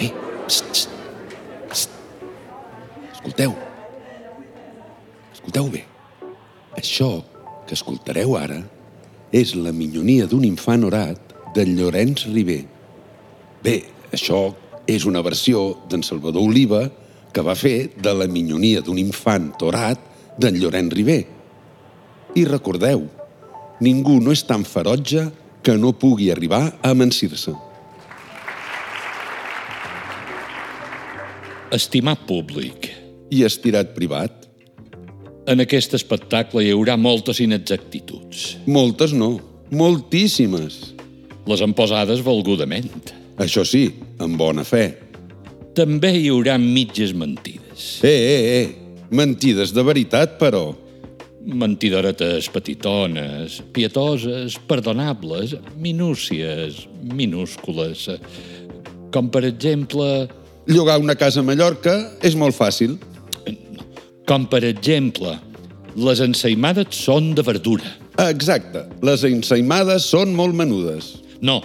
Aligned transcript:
Eh, 0.00 0.10
psst, 0.46 0.64
psst, 0.72 0.90
psst. 1.68 1.90
Escolteu. 3.12 3.54
Escolteu 5.34 5.68
bé. 5.68 5.84
Això 6.80 7.20
que 7.68 7.76
escoltareu 7.76 8.34
ara 8.38 8.62
és 9.36 9.52
la 9.54 9.74
minyonia 9.76 10.26
d'un 10.26 10.46
infant 10.48 10.86
orat 10.88 11.36
de 11.54 11.66
Llorenç 11.68 12.26
Ribé. 12.32 12.64
Bé, 13.62 13.76
això 14.10 14.48
és 14.88 15.04
una 15.06 15.22
versió 15.22 15.76
d'en 15.90 16.02
Salvador 16.02 16.48
Oliva 16.48 16.86
que 17.30 17.44
va 17.46 17.54
fer 17.54 17.92
de 18.00 18.14
la 18.16 18.26
minyonia 18.26 18.80
d'un 18.82 18.98
infant 18.98 19.52
orat 19.62 20.00
d'en 20.40 20.56
Llorenç 20.58 20.96
Ribé. 20.96 21.20
I 22.34 22.46
recordeu, 22.48 23.04
ningú 23.84 24.18
no 24.22 24.32
és 24.32 24.42
tan 24.46 24.64
ferotge 24.64 25.28
que 25.62 25.76
no 25.76 25.92
pugui 25.92 26.30
arribar 26.32 26.64
a 26.80 26.94
amansir-se. 26.94 27.52
Estimat 31.70 32.26
públic, 32.26 32.90
I 33.30 33.44
estirat 33.46 33.94
privat? 33.94 34.40
en 35.50 35.62
aquest 35.64 35.96
espectacle 35.98 36.62
hi 36.64 36.72
haurà 36.74 36.96
moltes 37.00 37.40
inexactituds. 37.42 38.56
Moltes 38.70 39.14
no, 39.16 39.32
moltíssimes. 39.74 40.80
Les 41.48 41.62
han 41.64 41.74
posades 41.74 42.22
volgudament. 42.22 42.90
Això 43.40 43.64
sí, 43.66 43.88
amb 44.20 44.38
bona 44.38 44.64
fe. 44.68 44.84
També 45.74 46.12
hi 46.18 46.28
haurà 46.30 46.58
mitges 46.60 47.14
mentides. 47.16 47.88
Eh, 48.04 48.12
eh, 48.12 48.60
eh, 48.60 49.08
mentides 49.16 49.72
de 49.74 49.84
veritat, 49.86 50.36
però. 50.38 50.68
Mentidoretes 51.40 52.50
petitones, 52.52 53.62
pietoses, 53.72 54.58
perdonables, 54.68 55.56
minúcies, 55.80 56.84
minúscules. 57.00 58.04
Com, 59.10 59.32
per 59.32 59.46
exemple, 59.48 60.28
Llogar 60.66 60.98
una 61.00 61.16
casa 61.16 61.40
a 61.40 61.42
Mallorca 61.46 61.94
és 62.22 62.36
molt 62.36 62.56
fàcil. 62.56 62.98
com 64.26 64.44
per 64.46 64.62
exemple, 64.62 65.32
les 65.96 66.20
ensaïmades 66.22 66.94
són 66.94 67.34
de 67.34 67.42
verdura. 67.42 67.88
Exacte, 68.28 68.84
les 69.02 69.24
ensaïmades 69.26 70.04
són 70.06 70.34
molt 70.36 70.54
menudes. 70.54 71.16
No, 71.42 71.56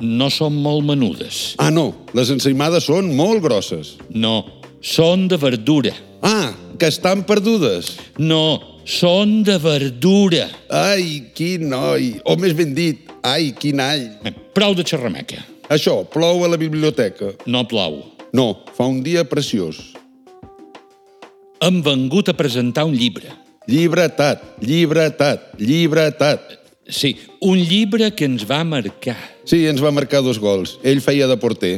no 0.00 0.28
són 0.28 0.58
molt 0.60 0.84
menudes. 0.84 1.54
Ah, 1.56 1.70
no, 1.70 1.94
les 2.12 2.28
ensaïmades 2.34 2.84
són 2.90 3.14
molt 3.16 3.40
grosses. 3.40 3.94
No, 4.10 4.44
són 4.82 5.28
de 5.28 5.38
verdura. 5.40 5.94
Ah, 6.20 6.52
que 6.76 6.90
estan 6.92 7.24
perdudes. 7.24 7.94
No, 8.18 8.60
són 8.84 9.42
de 9.46 9.56
verdura. 9.62 10.50
Ai, 10.68 11.30
quin 11.32 11.70
noi, 11.70 12.18
o 12.24 12.36
més 12.36 12.52
ben 12.58 12.74
dit, 12.76 13.08
ai, 13.22 13.54
quin 13.56 13.80
all. 13.80 14.08
Prou 14.52 14.76
de 14.76 14.84
xerrameca. 14.84 15.40
Això, 15.70 16.00
plou 16.10 16.44
a 16.44 16.48
la 16.50 16.58
biblioteca. 16.58 17.30
No 17.46 17.62
plou. 17.70 18.00
No, 18.32 18.62
fa 18.76 18.86
un 18.86 19.02
dia 19.02 19.24
preciós. 19.26 19.80
Hem 21.60 21.82
vengut 21.84 22.30
a 22.30 22.36
presentar 22.36 22.86
un 22.88 22.94
llibre. 22.96 23.32
Llibretat, 23.68 24.62
llibretat, 24.64 25.52
llibretat. 25.60 26.56
Sí, 26.90 27.12
un 27.44 27.60
llibre 27.60 28.10
que 28.16 28.26
ens 28.26 28.46
va 28.48 28.62
marcar. 28.64 29.18
Sí, 29.44 29.66
ens 29.70 29.82
va 29.82 29.92
marcar 29.94 30.22
dos 30.26 30.40
gols. 30.42 30.78
Ell 30.82 31.02
feia 31.04 31.28
de 31.30 31.36
porter. 31.38 31.74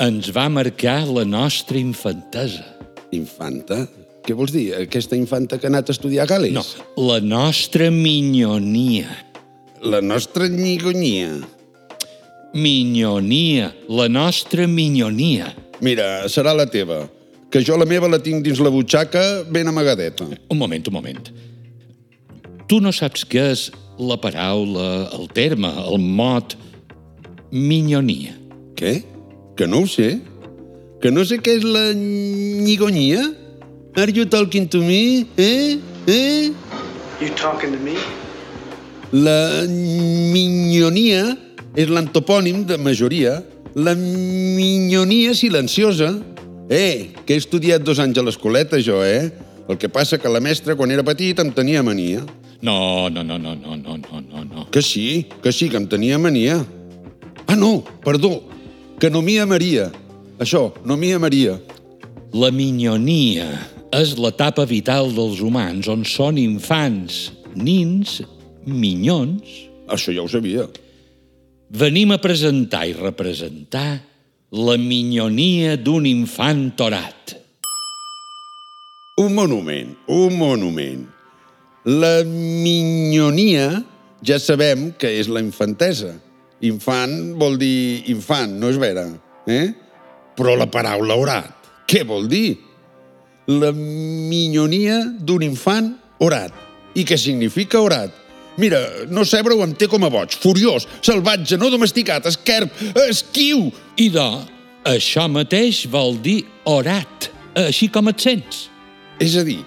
Ens 0.00 0.32
va 0.34 0.48
marcar 0.52 1.04
la 1.08 1.24
nostra 1.28 1.78
infantesa. 1.80 2.64
Infanta? 3.16 3.84
Què 4.24 4.36
vols 4.36 4.52
dir? 4.52 4.66
Aquesta 4.76 5.16
infanta 5.16 5.58
que 5.58 5.68
ha 5.68 5.72
anat 5.72 5.88
a 5.88 5.96
estudiar 5.96 6.26
a 6.26 6.30
Gales? 6.34 6.52
No, 6.52 6.64
la 7.08 7.20
nostra 7.24 7.88
minyonia. 7.94 9.08
La 9.80 10.02
nostra 10.04 10.48
nyigonia. 10.48 11.38
Minyonia, 12.52 13.70
la 13.88 14.10
nostra 14.12 14.66
minyonia. 14.68 15.54
Mira, 15.80 16.28
serà 16.28 16.54
la 16.56 16.66
teva. 16.68 17.06
Que 17.50 17.62
jo 17.66 17.76
la 17.80 17.86
meva 17.88 18.08
la 18.08 18.20
tinc 18.22 18.44
dins 18.46 18.60
la 18.62 18.70
butxaca 18.70 19.42
ben 19.50 19.66
amagadeta. 19.66 20.28
Un 20.48 20.58
moment, 20.58 20.86
un 20.86 20.94
moment. 20.94 21.30
Tu 22.70 22.78
no 22.78 22.92
saps 22.94 23.24
què 23.26 23.48
és 23.50 23.70
la 23.98 24.16
paraula, 24.20 25.10
el 25.16 25.26
terme, 25.34 25.70
el 25.90 25.98
mot 25.98 26.54
minyonia. 27.50 28.36
Què? 28.78 29.00
Que 29.58 29.66
no 29.66 29.82
ho 29.82 29.88
sé? 29.90 30.20
Que 31.02 31.10
no 31.10 31.24
sé 31.26 31.40
què 31.42 31.58
és 31.58 31.66
la 31.66 31.90
nyigonia? 31.96 33.24
Are 33.96 34.12
you 34.14 34.26
talking 34.30 34.68
to 34.70 34.78
me? 34.78 35.26
Eh? 35.36 35.80
Eh? 36.06 36.52
You 37.20 37.34
talking 37.34 37.74
to 37.74 37.80
me? 37.82 37.96
La 39.10 39.66
minyonia 39.66 41.34
és 41.74 41.90
l'antopònim 41.90 42.62
de 42.68 42.78
majoria. 42.78 43.40
La 43.74 43.94
minyonia 43.94 45.34
silenciosa. 45.34 46.18
Eh, 46.70 47.10
que 47.26 47.34
he 47.34 47.40
estudiat 47.40 47.82
dos 47.82 47.98
anys 47.98 48.20
a 48.20 48.22
l'escoleta, 48.22 48.78
jo, 48.78 49.00
eh? 49.02 49.30
El 49.70 49.78
que 49.78 49.88
passa 49.90 50.18
que 50.18 50.30
la 50.30 50.42
mestra, 50.42 50.76
quan 50.78 50.90
era 50.90 51.02
petit, 51.06 51.38
em 51.42 51.50
tenia 51.54 51.82
mania. 51.82 52.22
No, 52.62 53.08
no, 53.10 53.24
no, 53.24 53.38
no, 53.38 53.54
no, 53.56 53.76
no, 53.76 53.96
no, 53.96 54.20
no, 54.20 54.44
no. 54.44 54.66
Que 54.70 54.82
sí, 54.82 55.26
que 55.42 55.52
sí, 55.52 55.68
que 55.68 55.78
em 55.78 55.86
tenia 55.86 56.18
mania. 56.18 56.60
Ah, 57.46 57.56
no, 57.56 57.82
perdó, 58.04 58.42
que 59.00 59.10
no 59.10 59.22
m'hi 59.22 59.38
amaria. 59.42 59.88
Això, 60.38 60.68
no 60.86 60.96
m'hi 60.98 61.14
amaria. 61.16 61.56
La 62.30 62.52
minyonia 62.54 63.48
és 63.96 64.14
l'etapa 64.18 64.66
vital 64.70 65.10
dels 65.16 65.40
humans 65.42 65.88
on 65.90 66.04
són 66.06 66.38
infants, 66.38 67.32
nins, 67.58 68.20
minyons. 68.66 69.56
Això 69.90 70.14
ja 70.14 70.22
ho 70.22 70.30
sabia. 70.30 70.68
Venim 71.70 72.10
a 72.10 72.18
presentar 72.18 72.82
i 72.90 72.96
representar 72.98 74.00
la 74.58 74.74
minyonia 74.74 75.76
d'un 75.78 76.02
infant 76.08 76.72
orat. 76.82 77.36
Un 79.22 79.36
monument, 79.36 79.92
un 80.10 80.34
monument. 80.34 81.04
La 81.86 82.24
minyonia 82.26 83.68
ja 84.26 84.40
sabem 84.42 84.88
que 84.98 85.12
és 85.20 85.30
la 85.30 85.44
infantesa. 85.44 86.10
Infant 86.66 87.36
vol 87.38 87.54
dir 87.60 88.02
infant, 88.10 88.58
no 88.58 88.72
és 88.74 88.80
vera? 88.82 89.06
Eh? 89.46 89.68
Però 90.34 90.56
la 90.58 90.66
paraula 90.74 91.14
orat, 91.22 91.70
què 91.86 92.02
vol 92.02 92.26
dir? 92.26 92.58
La 93.46 93.70
minyonia 93.70 95.04
d'un 95.22 95.46
infant 95.46 95.94
orat. 96.18 96.50
I 96.98 97.06
què 97.06 97.14
significa 97.14 97.78
orat? 97.78 98.19
Mira, 98.60 98.80
no 99.08 99.24
sebre-ho 99.24 99.62
em 99.64 99.72
té 99.72 99.88
com 99.88 100.04
a 100.04 100.10
boig, 100.12 100.36
furiós, 100.42 100.86
salvatge, 101.00 101.56
no 101.56 101.70
domesticat, 101.72 102.28
esquerp, 102.28 102.74
esquiu. 103.06 103.70
Idò, 104.00 104.42
això 104.84 105.24
mateix 105.32 105.86
vol 105.88 106.18
dir 106.20 106.42
orat, 106.68 107.30
així 107.56 107.88
com 107.92 108.12
et 108.12 108.20
sents. 108.20 108.66
És 109.20 109.38
a 109.40 109.44
dir, 109.46 109.62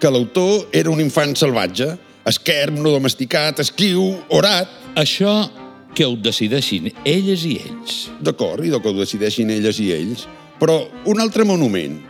que 0.00 0.10
l'autor 0.12 0.68
era 0.72 0.88
un 0.88 1.00
infant 1.04 1.34
salvatge, 1.36 1.90
esquerp, 2.28 2.76
no 2.76 2.92
domesticat, 2.94 3.60
esquiu, 3.64 4.14
orat. 4.34 4.72
Això 4.98 5.48
que 5.94 6.06
ho 6.06 6.16
decideixin 6.20 6.90
elles 7.04 7.44
i 7.48 7.56
ells. 7.62 7.98
D'acord, 8.24 8.64
i 8.64 8.72
de 8.72 8.80
que 8.80 8.90
ho 8.90 8.96
decideixin 8.96 9.50
elles 9.54 9.80
i 9.82 9.90
ells. 9.94 10.24
Però 10.58 10.80
un 11.08 11.20
altre 11.22 11.46
monument. 11.48 12.00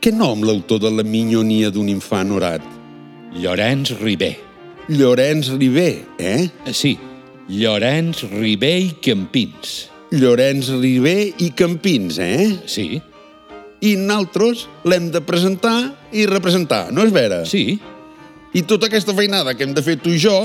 Què 0.00 0.12
nom 0.12 0.42
l'autor 0.44 0.82
de 0.82 0.90
la 0.92 1.04
minyonia 1.06 1.70
d'un 1.72 1.88
infant 1.88 2.32
orat? 2.36 2.64
Llorenç 3.34 3.94
Ribé. 4.00 4.34
Llorenç 4.88 5.48
Ribé, 5.56 6.04
eh? 6.18 6.48
Sí, 6.72 6.98
Llorenç 7.48 8.24
Ribé 8.28 8.74
i 8.84 8.90
Campins. 9.00 9.88
Llorenç 10.12 10.68
Ribé 10.76 11.32
i 11.40 11.50
Campins, 11.56 12.18
eh? 12.20 12.52
Sí, 12.66 13.00
I 13.84 13.96
nosaltres 14.00 14.62
l'hem 14.88 15.10
de 15.12 15.20
presentar 15.20 15.92
i 16.12 16.24
representar, 16.28 16.88
no 16.92 17.04
és 17.04 17.12
vera? 17.12 17.44
sí. 17.44 17.80
I 18.54 18.62
tota 18.62 18.86
aquesta 18.86 19.12
feinada 19.16 19.56
que 19.58 19.64
hem 19.66 19.72
de 19.74 19.82
fer 19.82 19.96
tu 19.98 20.12
i 20.14 20.18
jo, 20.22 20.36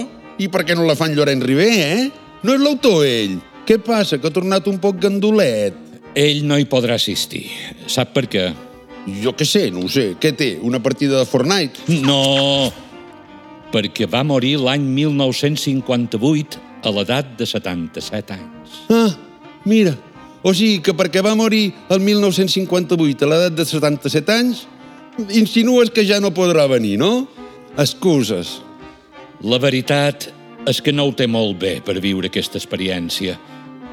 i 0.41 0.47
per 0.49 0.63
què 0.65 0.73
no 0.75 0.87
la 0.87 0.95
fan 0.97 1.13
Llorenç 1.13 1.43
Ribé, 1.45 1.67
eh? 1.69 2.09
No 2.41 2.55
és 2.55 2.63
l'autor, 2.63 3.03
ell. 3.05 3.35
Què 3.67 3.77
passa, 3.85 4.17
que 4.17 4.25
ha 4.25 4.33
tornat 4.33 4.65
un 4.71 4.79
poc 4.81 4.97
gandulet? 5.03 5.75
Ell 6.17 6.41
no 6.49 6.57
hi 6.57 6.65
podrà 6.65 6.95
assistir. 6.97 7.43
Sap 7.85 8.15
per 8.15 8.25
què? 8.25 8.47
Jo 9.21 9.35
què 9.37 9.45
sé, 9.45 9.67
no 9.69 9.83
ho 9.85 9.91
sé. 9.93 10.15
Què 10.19 10.31
té, 10.33 10.55
una 10.65 10.81
partida 10.81 11.19
de 11.19 11.27
Fortnite? 11.29 11.85
No, 12.01 12.71
perquè 13.73 14.07
va 14.09 14.23
morir 14.25 14.57
l'any 14.61 14.85
1958 14.97 16.59
a 16.83 16.93
l'edat 16.95 17.35
de 17.37 17.45
77 17.45 18.35
anys. 18.35 18.77
Ah, 18.89 19.11
mira. 19.65 19.95
O 20.41 20.53
sigui 20.55 20.79
que 20.79 20.95
perquè 20.95 21.21
va 21.23 21.35
morir 21.35 21.73
el 21.91 21.99
1958 21.99 23.25
a 23.25 23.29
l'edat 23.29 23.57
de 23.57 23.65
77 23.67 24.31
anys, 24.31 24.63
insinues 25.35 25.91
que 25.91 26.05
ja 26.07 26.21
no 26.23 26.31
podrà 26.31 26.63
venir, 26.71 26.95
no? 27.01 27.27
Excuses. 27.77 28.59
La 29.43 29.59
veritat 29.59 30.29
és 30.67 30.79
que 30.83 30.93
no 30.95 31.07
ho 31.07 31.13
té 31.15 31.27
molt 31.27 31.59
bé 31.59 31.79
per 31.83 31.99
viure 31.99 32.31
aquesta 32.31 32.59
experiència, 32.59 33.35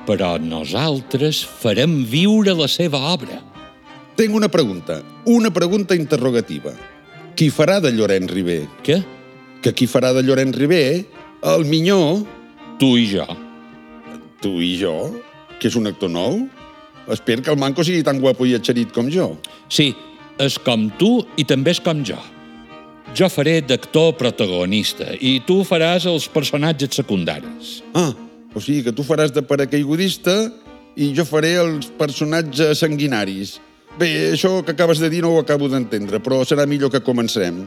però 0.07 0.37
nosaltres 0.39 1.43
farem 1.43 2.05
viure 2.07 2.55
la 2.55 2.71
seva 2.71 3.03
obra. 3.13 3.41
Tinc 4.17 4.35
una 4.35 4.49
pregunta, 4.49 5.03
una 5.27 5.51
pregunta 5.51 5.99
interrogativa. 5.99 6.73
Qui 7.37 7.51
farà 7.53 7.81
de 7.83 7.91
Llorenç 7.93 8.31
Ribé? 8.33 8.63
Què? 8.87 9.03
Que 9.67 9.73
qui 9.75 9.89
farà 9.91 10.13
de 10.15 10.21
Llorenç 10.23 10.55
Ribé? 10.55 11.03
El 11.43 11.65
Minyó? 11.67 12.21
Tu 12.79 12.87
i 13.03 13.07
jo. 13.11 13.25
Tu 14.39 14.53
i 14.63 14.77
jo? 14.79 14.93
Que 15.59 15.67
és 15.67 15.75
un 15.75 15.91
actor 15.91 16.07
nou? 16.07 16.45
espero 17.11 17.43
que 17.43 17.51
el 17.51 17.59
manco 17.59 17.83
sigui 17.83 18.05
tan 18.07 18.21
guapo 18.23 18.47
i 18.47 18.55
atxerit 18.55 18.93
com 18.95 19.09
jo. 19.11 19.33
Sí, 19.67 19.89
és 20.39 20.59
com 20.63 20.85
tu 21.01 21.25
i 21.35 21.43
també 21.43 21.73
és 21.75 21.81
com 21.83 22.05
jo. 22.07 22.19
Jo 23.19 23.27
faré 23.27 23.57
d'actor 23.63 24.13
protagonista 24.21 25.09
i 25.19 25.41
tu 25.47 25.65
faràs 25.67 26.07
els 26.07 26.29
personatges 26.31 26.99
secundaris. 27.01 27.81
Ah, 27.95 28.13
o 28.55 28.63
sigui 28.63 28.85
que 28.87 28.95
tu 28.95 29.03
faràs 29.07 29.35
de 29.35 29.43
paracaigudista 29.43 30.37
i 30.95 31.11
jo 31.15 31.27
faré 31.27 31.57
els 31.63 31.91
personatges 31.99 32.85
sanguinaris. 32.87 33.57
Bé, 33.99 34.31
això 34.31 34.61
que 34.63 34.79
acabes 34.79 35.03
de 35.03 35.11
dir 35.11 35.25
no 35.27 35.35
ho 35.35 35.43
acabo 35.43 35.67
d'entendre, 35.67 36.23
però 36.23 36.45
serà 36.47 36.71
millor 36.71 36.95
que 36.95 37.03
comencem. 37.03 37.65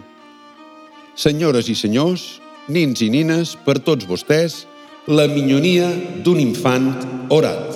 Senyores 1.20 1.68
i 1.68 1.74
senyors, 1.76 2.22
nins 2.72 3.02
i 3.04 3.10
nines, 3.12 3.50
per 3.66 3.74
tots 3.84 4.06
vostès, 4.08 4.62
la 5.12 5.26
minyonia 5.28 5.90
d'un 6.24 6.38
infant 6.40 6.86
orat. 7.36 7.76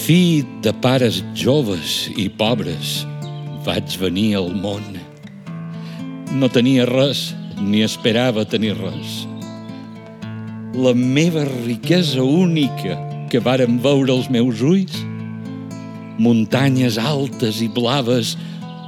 Fill 0.00 0.48
de 0.64 0.72
pares 0.80 1.18
joves 1.36 2.06
i 2.16 2.30
pobres, 2.32 3.02
vaig 3.68 3.98
venir 4.00 4.30
al 4.40 4.54
món. 4.56 4.96
No 6.32 6.48
tenia 6.48 6.88
res, 6.88 7.34
ni 7.60 7.84
esperava 7.84 8.48
tenir 8.48 8.72
res. 8.80 9.20
La 10.74 10.92
meva 10.94 11.42
riquesa 11.66 12.22
única 12.22 12.94
que 13.28 13.40
varen 13.42 13.80
veure 13.82 14.12
els 14.14 14.28
meus 14.30 14.60
ulls, 14.62 15.00
muntanyes 16.22 16.94
altes 16.94 17.58
i 17.64 17.66
blaves, 17.74 18.36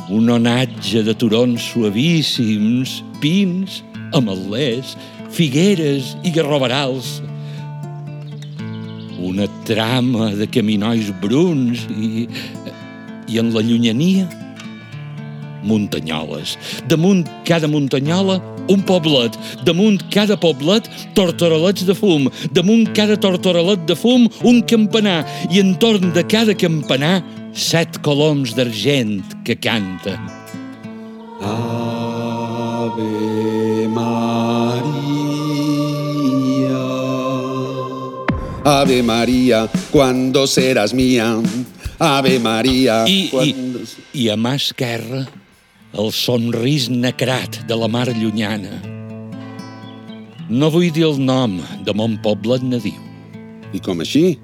un 0.07 0.31
onatge 0.31 1.03
de 1.03 1.15
turons 1.19 1.65
suavíssims, 1.73 3.01
pins, 3.19 3.81
ametllers, 4.15 4.95
figueres 5.35 6.13
i 6.23 6.31
garroverals, 6.31 7.19
una 9.19 9.49
trama 9.67 10.31
de 10.39 10.47
caminois 10.47 11.11
bruns 11.23 11.83
i, 11.91 12.29
i 13.27 13.43
en 13.43 13.51
la 13.57 13.63
llunyania 13.67 14.29
muntanyoles. 15.67 16.55
Damunt 16.87 17.27
cada 17.47 17.67
muntanyola, 17.67 18.39
un 18.69 18.83
poblet. 18.87 19.39
Damunt 19.65 20.03
cada 20.11 20.37
poblet, 20.37 20.89
tortorolets 21.15 21.85
de 21.87 21.95
fum. 21.95 22.29
Damunt 22.53 22.93
cada 22.97 23.17
tortorelet 23.17 23.87
de 23.87 23.97
fum, 23.97 24.29
un 24.45 24.63
campanar. 24.63 25.27
I 25.51 25.61
entorn 25.63 26.13
de 26.13 26.23
cada 26.27 26.55
campanar, 26.55 27.23
set 27.53 28.01
coloms 28.03 28.55
d'argent 28.57 29.23
que 29.45 29.57
canten. 29.57 30.19
Ave 31.43 33.03
Maria. 33.89 35.03
Ave 38.65 39.03
Maria, 39.03 39.69
cuando 39.91 40.47
serás 40.47 40.95
mía. 40.95 41.37
Ave 41.99 42.39
Maria. 42.39 43.05
I, 43.07 43.11
i, 43.11 43.31
cuando... 43.31 43.81
i 44.13 44.29
a 44.29 44.37
mà 44.37 44.55
esquerra, 44.55 45.27
el 45.93 46.09
somrís 46.13 46.89
necrat 46.89 47.61
de 47.69 47.77
la 47.77 47.89
mar 47.89 48.09
llunyana. 48.09 48.81
No 50.49 50.71
vull 50.73 50.91
dir 50.93 51.05
el 51.09 51.21
nom 51.21 51.59
de 51.85 51.95
mon 51.97 52.17
poblet 52.25 52.65
nadiu. 52.65 52.97
I 53.73 53.81
com 53.81 54.01
així? 54.05 54.39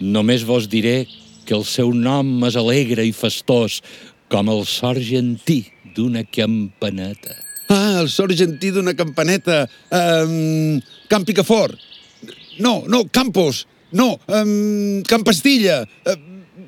Només 0.00 0.44
vos 0.48 0.68
diré 0.68 1.06
que 1.44 1.56
el 1.56 1.64
seu 1.68 1.92
nom 1.92 2.44
és 2.48 2.56
alegre 2.56 3.04
i 3.04 3.12
festós 3.16 3.80
com 4.32 4.48
el 4.52 4.64
so 4.68 4.92
argentí 4.92 5.64
d'una 5.96 6.24
campaneta. 6.24 7.36
Ah, 7.68 8.00
el 8.02 8.08
so 8.12 8.24
argentí 8.28 8.72
d'una 8.72 8.94
campaneta. 8.96 9.66
Um, 9.92 10.80
Camp 11.08 11.26
Picafort. 11.28 11.76
No, 12.60 12.82
no, 12.88 13.04
Campos. 13.12 13.66
No, 13.92 14.14
um, 14.28 15.02
Camp 15.08 15.24
Pastilla. 15.24 15.82
Uh, 16.06 16.16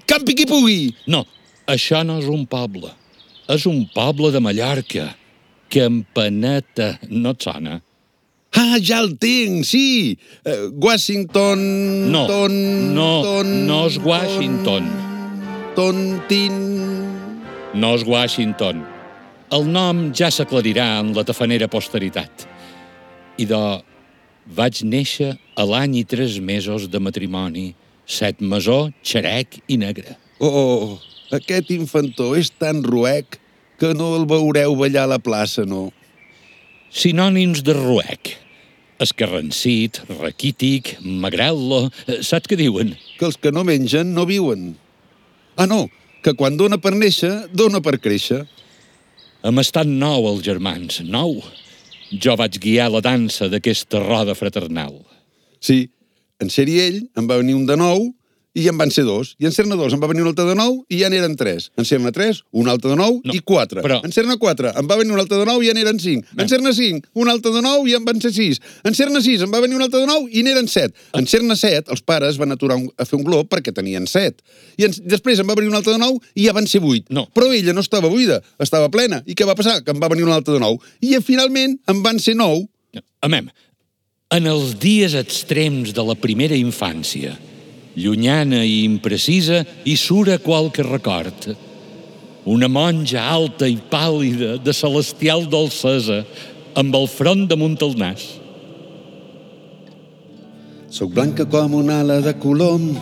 Camp 0.08 0.24
Piqui 0.28 0.44
Pugui. 0.48 0.92
No, 1.08 1.24
això 1.70 2.04
no 2.04 2.18
és 2.20 2.28
un 2.28 2.44
poble. 2.48 2.92
És 3.50 3.66
un 3.68 3.82
poble 3.92 4.30
de 4.32 4.40
Mallorca. 4.40 5.10
Campaneta, 5.72 6.94
no 7.10 7.34
et 7.34 7.44
sona? 7.44 7.80
Ah, 8.54 8.78
ja 8.78 9.00
el 9.02 9.16
tinc, 9.20 9.64
sí. 9.66 10.16
Uh, 10.46 10.70
Washington... 10.80 11.60
No, 12.14 12.24
ton, 12.30 12.54
no, 12.94 13.08
ton, 13.26 13.50
no 13.66 13.80
és 13.90 13.98
Washington. 14.00 14.88
Ton, 15.76 16.00
tin... 16.30 16.60
No 17.74 17.94
és 17.98 18.04
Washington. 18.06 18.84
El 19.52 19.66
nom 19.68 20.06
ja 20.14 20.30
s'aclarirà 20.32 21.00
en 21.02 21.10
la 21.16 21.26
tafanera 21.26 21.68
posteritat. 21.68 22.46
I 23.36 23.48
de... 23.50 23.64
Vaig 24.54 24.82
néixer 24.84 25.32
a 25.56 25.64
l'any 25.64 25.94
i 26.02 26.04
tres 26.04 26.36
mesos 26.36 26.84
de 26.92 27.00
matrimoni, 27.00 27.70
set 28.04 28.42
mesó, 28.44 28.90
xerec 29.00 29.56
i 29.72 29.78
negre. 29.80 30.18
Oh, 30.36 31.00
aquest 31.36 31.70
infantó 31.74 32.32
és 32.38 32.50
tan 32.50 32.82
ruec 32.86 33.38
que 33.80 33.92
no 33.96 34.14
el 34.18 34.26
veureu 34.30 34.76
ballar 34.78 35.04
a 35.08 35.12
la 35.14 35.20
plaça, 35.22 35.64
no? 35.66 35.88
Sinònims 36.94 37.64
de 37.66 37.74
ruec. 37.74 38.36
Escarrancit, 39.02 39.98
raquític, 40.20 40.94
magrel·lo... 41.02 41.88
eh, 42.06 42.20
Saps 42.22 42.46
què 42.50 42.58
diuen? 42.60 42.94
Que 43.18 43.26
els 43.26 43.38
que 43.40 43.50
no 43.52 43.64
mengen 43.66 44.14
no 44.14 44.26
viuen. 44.30 44.72
Ah, 45.58 45.66
no, 45.66 45.88
que 46.22 46.36
quan 46.38 46.56
dona 46.56 46.78
per 46.78 46.94
néixer, 46.94 47.32
dona 47.52 47.82
per 47.82 47.98
créixer. 47.98 48.44
Hem 49.44 49.60
estat 49.60 49.90
nou, 49.90 50.30
els 50.30 50.44
germans, 50.46 51.02
nou. 51.04 51.40
Jo 52.14 52.36
vaig 52.38 52.56
guiar 52.62 52.86
la 52.94 53.02
dansa 53.04 53.50
d'aquesta 53.50 54.00
roda 54.04 54.36
fraternal. 54.38 55.00
Sí, 55.58 55.88
en 56.40 56.50
ser-hi 56.52 56.78
ell, 56.80 57.00
en 57.18 57.26
va 57.28 57.40
venir 57.42 57.58
un 57.58 57.66
de 57.66 57.76
nou 57.80 58.06
i 58.54 58.68
en 58.70 58.78
van 58.78 58.90
ser 58.94 59.02
dos. 59.04 59.34
I 59.42 59.46
en 59.48 59.52
ser-ne 59.52 59.74
dos 59.76 59.92
en 59.92 60.00
va 60.02 60.06
venir 60.06 60.22
un 60.22 60.28
altre 60.30 60.44
de 60.46 60.54
nou 60.54 60.76
i 60.88 61.00
ja 61.00 61.08
n'eren 61.10 61.34
tres. 61.36 61.70
En 61.76 61.84
ser-ne 61.84 62.12
tres, 62.14 62.42
un 62.54 62.68
altre 62.70 62.92
de 62.92 62.96
nou 62.96 63.20
No, 63.24 63.34
i 63.34 63.40
quatre. 63.42 63.82
però- 63.82 64.00
En 64.04 64.12
ser-ne 64.14 64.36
quatre 64.38 64.70
en 64.78 64.86
va 64.86 64.96
venir 64.96 65.12
un 65.12 65.18
altre 65.18 65.38
de 65.38 65.44
nou 65.48 65.60
i 65.62 65.66
ja 65.66 65.74
n'eren 65.74 65.98
cinc. 65.98 66.24
En 66.38 66.48
ser-ne 66.48 66.72
cinc, 66.72 67.06
un 67.14 67.28
altre 67.28 67.50
de 67.52 67.62
nou 67.62 67.86
i 67.88 67.94
en 67.94 68.04
van 68.04 68.20
ser 68.20 68.32
sis. 68.32 68.60
En 68.84 68.94
ser-ne 68.94 69.20
sis 69.22 69.42
en 69.42 69.50
va 69.50 69.60
venir 69.60 69.74
un 69.76 69.82
altre 69.82 70.00
de 70.00 70.06
nou 70.06 70.28
i 70.30 70.42
n'eren 70.46 70.68
set. 70.68 70.94
En 71.14 71.26
ser-ne 71.26 71.56
set, 71.56 71.88
els 71.90 72.00
pares 72.02 72.36
van 72.38 72.52
aturar 72.52 72.76
un, 72.76 72.88
a 72.96 73.04
fer 73.04 73.18
un 73.18 73.24
glob 73.24 73.48
perquè 73.50 73.74
tenien 73.74 74.06
set. 74.06 74.40
I 74.78 74.84
en, 74.84 74.94
després 75.04 75.40
en 75.40 75.46
va 75.50 75.54
venir 75.58 75.70
un 75.70 75.76
altre 75.76 75.92
de 75.92 75.98
nou 75.98 76.20
i 76.34 76.46
ja 76.46 76.52
van 76.52 76.66
ser 76.66 76.80
vuit. 76.80 77.10
No. 77.10 77.26
Però 77.34 77.50
ella 77.52 77.72
no 77.74 77.80
estava 77.80 78.08
buida, 78.08 78.40
estava 78.60 78.88
plena. 78.88 79.22
I 79.26 79.34
què 79.34 79.44
va 79.46 79.54
passar? 79.58 79.82
Que 79.82 79.90
en 79.90 79.98
va 80.00 80.08
venir 80.08 80.24
un 80.24 80.32
altre 80.32 80.54
de 80.54 80.60
nou. 80.60 80.78
I 81.02 81.18
finalment 81.22 81.78
en 81.88 82.02
van 82.02 82.18
ser 82.20 82.34
nou. 82.36 82.68
Amem, 83.22 83.48
en 84.30 84.46
els 84.46 84.78
dies 84.78 85.14
extrems 85.14 85.92
de 85.94 86.02
la 86.04 86.14
primera 86.14 86.54
infància, 86.54 87.36
llunyana 87.96 88.62
i 88.64 88.84
imprecisa, 88.84 89.64
hi 89.84 89.96
sura 89.96 90.38
qualque 90.38 90.82
record. 90.82 91.54
Una 92.44 92.68
monja 92.68 93.22
alta 93.24 93.68
i 93.70 93.78
pàl·lida, 93.90 94.58
de 94.60 94.72
celestial 94.76 95.46
dolcesa, 95.48 96.22
amb 96.76 96.94
el 96.98 97.06
front 97.08 97.46
damunt 97.48 97.78
el 97.86 97.94
nas. 97.98 98.24
Soc 100.94 101.14
blanca 101.14 101.46
com 101.50 101.74
una 101.74 102.02
ala 102.04 102.20
de 102.22 102.34
colom, 102.38 102.92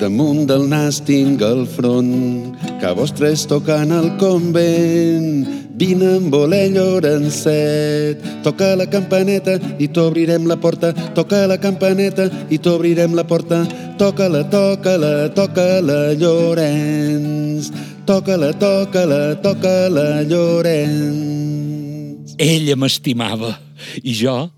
damunt 0.00 0.44
del 0.48 0.66
nas 0.68 0.98
tinc 1.04 1.44
el 1.46 1.64
front, 1.70 2.56
que 2.80 2.90
vostres 2.98 3.46
tocant 3.48 3.94
al 3.94 4.10
convent, 4.20 5.67
vine 5.78 6.16
amb 6.16 6.34
voler 6.34 6.66
llorencet. 6.74 8.24
Toca 8.42 8.74
la 8.76 8.88
campaneta 8.90 9.58
i 9.78 9.88
t'obrirem 9.88 10.48
la 10.50 10.58
porta, 10.58 10.92
toca 11.14 11.46
la 11.46 11.58
campaneta 11.62 12.26
i 12.50 12.58
t'obrirem 12.58 13.14
la 13.14 13.24
porta, 13.24 13.62
toca-la, 13.98 14.42
toca-la, 14.50 15.28
toca-la, 15.34 15.98
Llorenç, 16.18 17.70
toca-la, 18.06 18.52
toca-la, 18.58 19.22
toca-la, 19.42 20.06
Llorenç. 20.26 22.34
Ella 22.38 22.76
m'estimava 22.78 23.56
i 24.02 24.14
jo, 24.14 24.50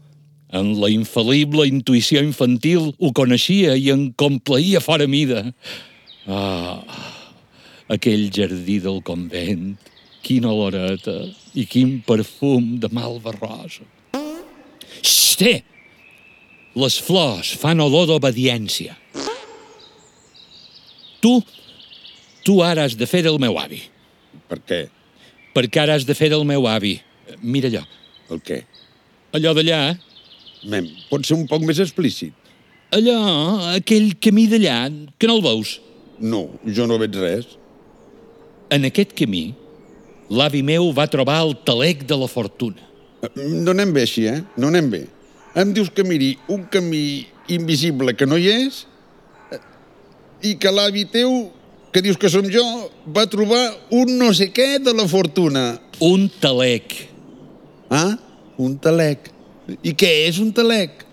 en 0.52 0.74
la 0.80 0.90
infal·lible 0.92 1.66
intuïció 1.68 2.22
infantil, 2.24 2.92
ho 2.98 3.12
coneixia 3.16 3.76
i 3.78 3.90
em 3.92 4.08
complaïa 4.18 4.80
fora 4.82 5.06
mida. 5.08 5.44
Ah, 6.26 6.80
aquell 7.90 8.28
jardí 8.34 8.80
del 8.82 9.00
convent, 9.06 9.76
quina 10.22 10.50
oloreta 10.52 11.14
i 11.58 11.64
quin 11.66 11.98
perfum 12.06 12.76
de 12.80 12.88
malva 12.92 13.32
rosa. 13.36 13.84
Xté! 15.02 15.60
Les 16.78 16.96
flors 17.02 17.54
fan 17.58 17.80
olor 17.82 18.06
d'obediència. 18.06 18.94
Tu, 21.20 21.32
tu 22.46 22.60
ara 22.64 22.84
has 22.86 22.94
de 22.96 23.06
fer 23.10 23.22
del 23.26 23.38
meu 23.42 23.58
avi, 23.60 23.82
Per 24.48 24.58
què? 24.66 24.80
perquè 25.54 25.80
ara 25.82 25.96
has 25.98 26.04
de 26.06 26.14
fer 26.14 26.28
del 26.30 26.44
meu 26.46 26.66
avi. 26.70 26.94
Mira 27.42 27.68
allò, 27.68 27.82
El 28.30 28.40
què? 28.46 28.60
allò 29.34 29.52
d'allà, 29.54 29.80
Mem, 30.70 30.86
pot 31.10 31.24
ser 31.26 31.34
un 31.38 31.46
poc 31.48 31.62
més 31.64 31.78
explícit? 31.80 32.32
allò, 32.92 33.18
aquell 33.76 34.14
camí 34.20 34.46
d'allà, 34.50 34.78
que 35.18 35.26
no 35.28 35.36
el 35.38 35.42
veus. 35.44 35.80
No, 36.20 36.46
jo 36.66 36.86
no 36.86 36.98
veig 36.98 37.14
res. 37.16 37.46
En 38.70 38.84
aquest 38.88 39.12
camí 39.18 39.54
l'avi 40.30 40.62
meu 40.62 40.90
va 40.96 41.08
trobar 41.10 41.40
el 41.44 41.56
talec 41.66 42.06
de 42.08 42.16
la 42.16 42.28
fortuna. 42.30 42.86
No 43.36 43.74
anem 43.74 43.92
bé 43.92 44.06
així, 44.06 44.26
eh? 44.30 44.40
No 44.56 44.70
anem 44.70 44.88
bé. 44.92 45.02
Em 45.58 45.72
dius 45.74 45.90
que 45.92 46.06
miri 46.06 46.36
un 46.48 46.64
camí 46.70 47.26
invisible 47.50 48.14
que 48.16 48.28
no 48.28 48.38
hi 48.38 48.48
és 48.52 48.84
eh, 49.50 49.58
i 50.52 50.54
que 50.60 50.70
l'avi 50.72 51.04
teu, 51.10 51.50
que 51.92 52.02
dius 52.04 52.16
que 52.20 52.30
som 52.30 52.46
jo, 52.48 52.64
va 53.10 53.26
trobar 53.28 53.62
un 53.98 54.14
no 54.20 54.30
sé 54.36 54.48
què 54.54 54.78
de 54.80 54.94
la 54.96 55.08
fortuna. 55.10 55.74
Un 56.00 56.30
talec. 56.40 56.94
Ah? 57.90 58.14
Un 58.56 58.78
talec. 58.80 59.28
I 59.82 59.92
què 59.98 60.12
és 60.28 60.38
un 60.40 60.54
talec? 60.54 61.04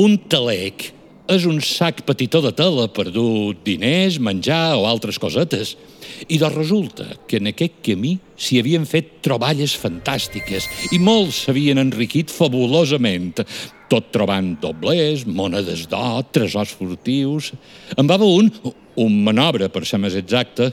Un 0.00 0.16
talec 0.30 0.90
és 1.30 1.46
un 1.46 1.60
sac 1.62 2.02
petitó 2.06 2.40
de 2.42 2.50
tela 2.56 2.88
per 2.90 3.06
dur 3.14 3.54
diners, 3.64 4.18
menjar 4.18 4.76
o 4.78 4.86
altres 4.88 5.18
cosetes. 5.22 5.76
I 6.28 6.38
doncs 6.40 6.56
resulta 6.56 7.06
que 7.30 7.38
en 7.38 7.50
aquest 7.52 7.78
camí 7.86 8.16
s'hi 8.40 8.58
havien 8.60 8.86
fet 8.88 9.20
troballes 9.24 9.76
fantàstiques 9.78 10.66
i 10.94 10.98
molts 10.98 11.44
s'havien 11.44 11.80
enriquit 11.80 12.32
fabulosament, 12.34 13.44
tot 13.90 14.10
trobant 14.14 14.52
doblers, 14.62 15.26
monedes 15.26 15.86
d'or, 15.90 16.26
tresors 16.34 16.74
furtius... 16.78 17.52
En 17.98 18.10
va 18.10 18.18
un, 18.22 18.50
un 19.02 19.22
manobre, 19.24 19.68
per 19.70 19.84
ser 19.86 19.98
més 20.02 20.14
exacte, 20.18 20.70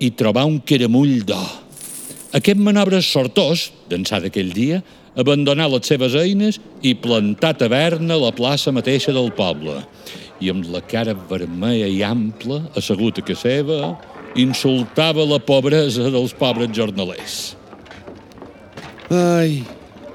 i 0.00 0.10
trobar 0.16 0.46
un 0.48 0.58
caramull 0.66 1.20
d'or. 1.26 1.50
Aquest 2.34 2.58
manobre 2.62 3.00
sortós, 3.02 3.70
d'ençà 3.90 4.20
d'aquell 4.22 4.52
dia, 4.54 4.80
abandonar 5.18 5.68
les 5.70 5.88
seves 5.90 6.14
eines 6.14 6.60
i 6.82 6.94
plantar 6.94 7.54
taverna 7.58 8.16
a 8.16 8.22
la 8.26 8.32
plaça 8.34 8.72
mateixa 8.72 9.14
del 9.16 9.30
poble. 9.34 9.80
I 10.40 10.50
amb 10.52 10.68
la 10.72 10.80
cara 10.80 11.14
vermella 11.30 11.88
i 11.90 12.02
ampla, 12.06 12.62
assegut 12.78 13.18
a 13.20 13.24
casa 13.26 13.50
seva, 13.50 13.94
insultava 14.38 15.26
la 15.26 15.40
pobresa 15.42 16.10
dels 16.12 16.32
pobres 16.36 16.70
jornalers. 16.76 17.56
Ai, 19.10 19.64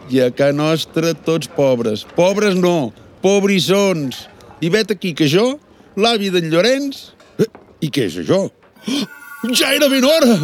i 0.10 0.22
a 0.24 0.30
ca 0.32 0.52
nostra 0.56 1.14
tots 1.14 1.50
pobres. 1.52 2.06
Pobres 2.16 2.56
no, 2.56 2.94
pobrissons. 3.22 4.26
I 4.64 4.72
vet 4.72 4.94
aquí 4.96 5.14
que 5.18 5.28
jo, 5.30 5.56
l'avi 6.00 6.32
d'en 6.34 6.50
Llorenç... 6.52 7.12
I 7.84 7.92
què 7.94 8.08
és 8.08 8.16
això? 8.22 8.46
Ja 9.60 9.74
era 9.76 9.90
ben 9.92 10.06
hora! 10.08 10.38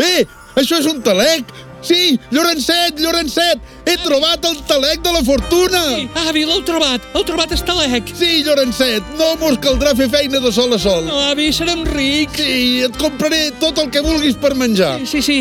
Eh, 0.00 0.24
això 0.56 0.80
és 0.80 0.86
un 0.88 1.02
talec! 1.04 1.52
Sí, 1.86 2.18
Llorencet, 2.34 2.98
Llorencet! 2.98 3.60
He 3.86 3.94
trobat 4.02 4.42
el 4.48 4.56
talec 4.66 5.04
de 5.04 5.12
la 5.14 5.20
fortuna! 5.22 5.82
Sí, 5.94 6.08
avi, 6.26 6.42
l'heu 6.48 6.64
trobat! 6.66 7.04
Heu 7.14 7.22
trobat 7.26 7.52
el 7.54 7.60
talec! 7.62 8.10
Sí, 8.18 8.40
Llorencet, 8.42 9.06
no 9.20 9.28
mos 9.38 9.60
caldrà 9.62 9.92
fer 9.94 10.08
feina 10.10 10.40
de 10.42 10.50
sol 10.50 10.74
a 10.74 10.80
sol. 10.82 11.04
No, 11.06 11.20
avi, 11.30 11.52
serem 11.54 11.84
rics! 11.94 12.40
Sí, 12.42 12.82
et 12.82 12.98
compraré 12.98 13.52
tot 13.62 13.78
el 13.78 13.92
que 13.94 14.02
vulguis 14.02 14.34
per 14.42 14.56
menjar. 14.58 14.96
Sí, 15.06 15.22
sí, 15.22 15.36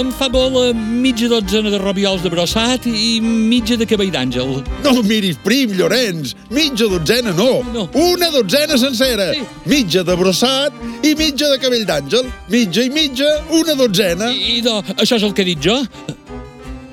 em 0.00 0.08
fa 0.16 0.30
bo 0.32 0.46
la 0.54 0.70
mitja 0.72 1.28
dotzena 1.28 1.68
de 1.74 1.82
robiols 1.82 2.24
de 2.24 2.32
brossat 2.32 2.88
i 2.88 3.20
mitja 3.20 3.76
de 3.76 3.84
cabell 3.90 4.14
d'àngel. 4.14 4.56
No 4.86 4.96
miris 5.04 5.36
prim, 5.44 5.76
Llorenç! 5.76 6.32
Mitja 6.48 6.88
dotzena 6.88 7.36
no! 7.36 7.50
No. 7.76 7.86
Una 8.00 8.32
dotzena 8.32 8.80
sencera! 8.80 9.34
Sí. 9.36 9.44
Mitja 9.68 10.06
de 10.08 10.16
brossat 10.16 11.04
i 11.04 11.12
mitja 11.20 11.52
de 11.52 11.60
cabell 11.60 11.84
d'àngel. 11.84 12.32
Mitja 12.48 12.88
i 12.88 12.94
mitja, 12.96 13.28
una 13.60 13.76
dotzena. 13.76 14.32
I, 14.32 14.56
idò, 14.62 14.80
això 14.96 15.20
és 15.20 15.28
el 15.28 15.36
que 15.36 15.44
he 15.44 15.50
dit 15.52 15.60
jo? 15.68 15.76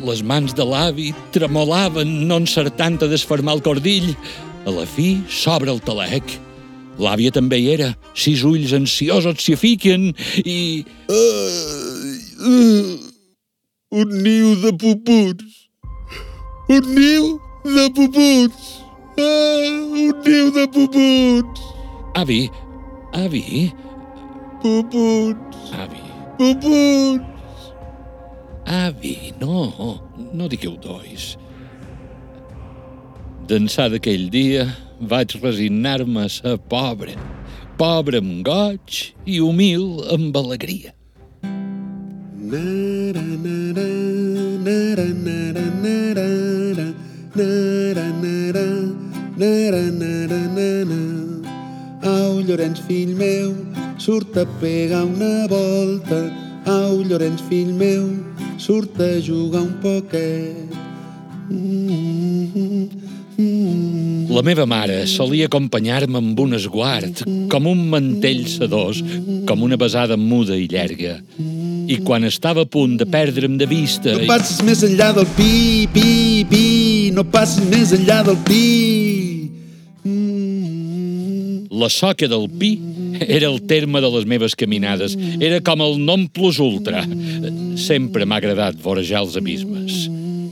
Les 0.08 0.22
mans 0.24 0.54
de 0.54 0.64
l'avi 0.64 1.12
tremolaven, 1.36 2.28
no 2.30 2.38
encertant 2.42 3.00
a 3.02 3.10
desfermar 3.12 3.58
el 3.58 3.64
cordill. 3.66 4.14
A 4.68 4.74
la 4.74 4.86
fi, 4.86 5.18
s'obre 5.30 5.72
el 5.74 5.82
talec. 5.82 6.38
L'àvia 7.02 7.32
també 7.34 7.60
hi 7.62 7.70
era. 7.76 7.92
Sis 8.18 8.44
ulls 8.48 8.74
ansiosos 8.78 9.42
s'hi 9.44 9.56
fiquen 9.60 10.10
i... 10.44 10.58
Uh, 11.10 12.16
uh, 12.50 12.96
un 14.02 14.16
niu 14.24 14.56
de 14.64 14.74
puputs. 14.82 15.68
Un 16.74 16.90
niu 16.96 17.38
de 17.64 17.86
puputs. 17.96 18.74
Ah, 19.18 19.70
un 19.98 20.12
niu 20.26 20.52
de 20.58 20.66
puputs. 20.74 21.62
Avi, 22.18 22.50
avi, 23.14 23.72
Puputs. 24.62 25.72
avi, 25.78 26.02
Puputs. 26.38 27.37
Avi, 28.68 29.34
no, 29.40 30.02
no 30.36 30.48
digueu 30.52 30.76
dois. 30.78 31.38
D'ençà 33.48 33.88
d'aquell 33.88 34.28
dia 34.30 34.68
vaig 35.00 35.38
resignar-me 35.40 36.26
a 36.26 36.30
ser 36.30 36.58
pobre, 36.68 37.16
pobre 37.80 38.20
amb 38.20 38.44
goig 38.44 39.14
i 39.26 39.40
humil 39.40 40.04
amb 40.12 40.36
alegria. 40.36 40.92
Nara, 42.48 43.24
nara, 43.24 43.88
nara, 44.64 45.08
nara, 45.26 45.66
nara, 45.84 46.28
nara, 47.36 48.08
nara, 48.22 48.68
nara, 49.38 49.82
nara, 49.92 50.42
nara. 50.58 51.02
Au, 52.08 52.40
Llorenç, 52.40 52.80
fill 52.88 53.16
meu, 53.16 53.56
surt 53.98 54.38
a 54.38 54.46
pegar 54.62 55.04
una 55.06 55.48
volta. 55.48 56.22
Au, 56.66 57.04
Llorenç, 57.04 57.42
fill 57.50 57.74
meu, 57.74 58.08
surt 58.58 59.00
a 59.00 59.22
jugar 59.22 59.62
un 59.62 59.74
poquet. 59.82 60.56
Mm, 61.50 62.90
mm, 63.38 64.28
La 64.30 64.42
meva 64.44 64.66
mare 64.66 65.06
solia 65.08 65.46
acompanyar-me 65.48 66.18
amb 66.18 66.40
un 66.40 66.54
esguard, 66.58 67.22
com 67.50 67.70
un 67.70 67.86
mantell 67.90 68.44
sedós, 68.50 69.00
com 69.48 69.64
una 69.64 69.78
besada 69.78 70.18
muda 70.18 70.58
i 70.58 70.68
llarga. 70.68 71.22
I 71.88 72.02
quan 72.04 72.26
estava 72.28 72.66
a 72.66 72.68
punt 72.68 72.98
de 73.00 73.06
perdre'm 73.06 73.58
de 73.58 73.66
vista... 73.66 74.12
No 74.18 74.28
passis 74.28 74.60
més 74.66 74.84
enllà 74.84 75.14
del 75.16 75.30
pi, 75.38 75.88
pi, 75.94 76.44
pi, 76.50 76.66
no 77.16 77.24
passis 77.24 77.64
més 77.72 77.94
enllà 77.96 78.24
del 78.28 78.38
pi. 78.44 78.66
La 81.78 81.90
soca 81.94 82.28
del 82.28 82.50
pi 82.50 82.74
era 83.22 83.48
el 83.48 83.62
terme 83.70 84.02
de 84.02 84.10
les 84.10 84.26
meves 84.26 84.56
caminades. 84.56 85.16
Era 85.40 85.62
com 85.62 85.82
el 85.86 85.98
nom 86.04 86.26
plus 86.28 86.60
ultra. 86.60 87.04
Sempre 87.78 88.26
m'ha 88.26 88.40
agradat 88.42 88.80
vorejar 88.82 89.22
els 89.22 89.36
abismes. 89.38 90.08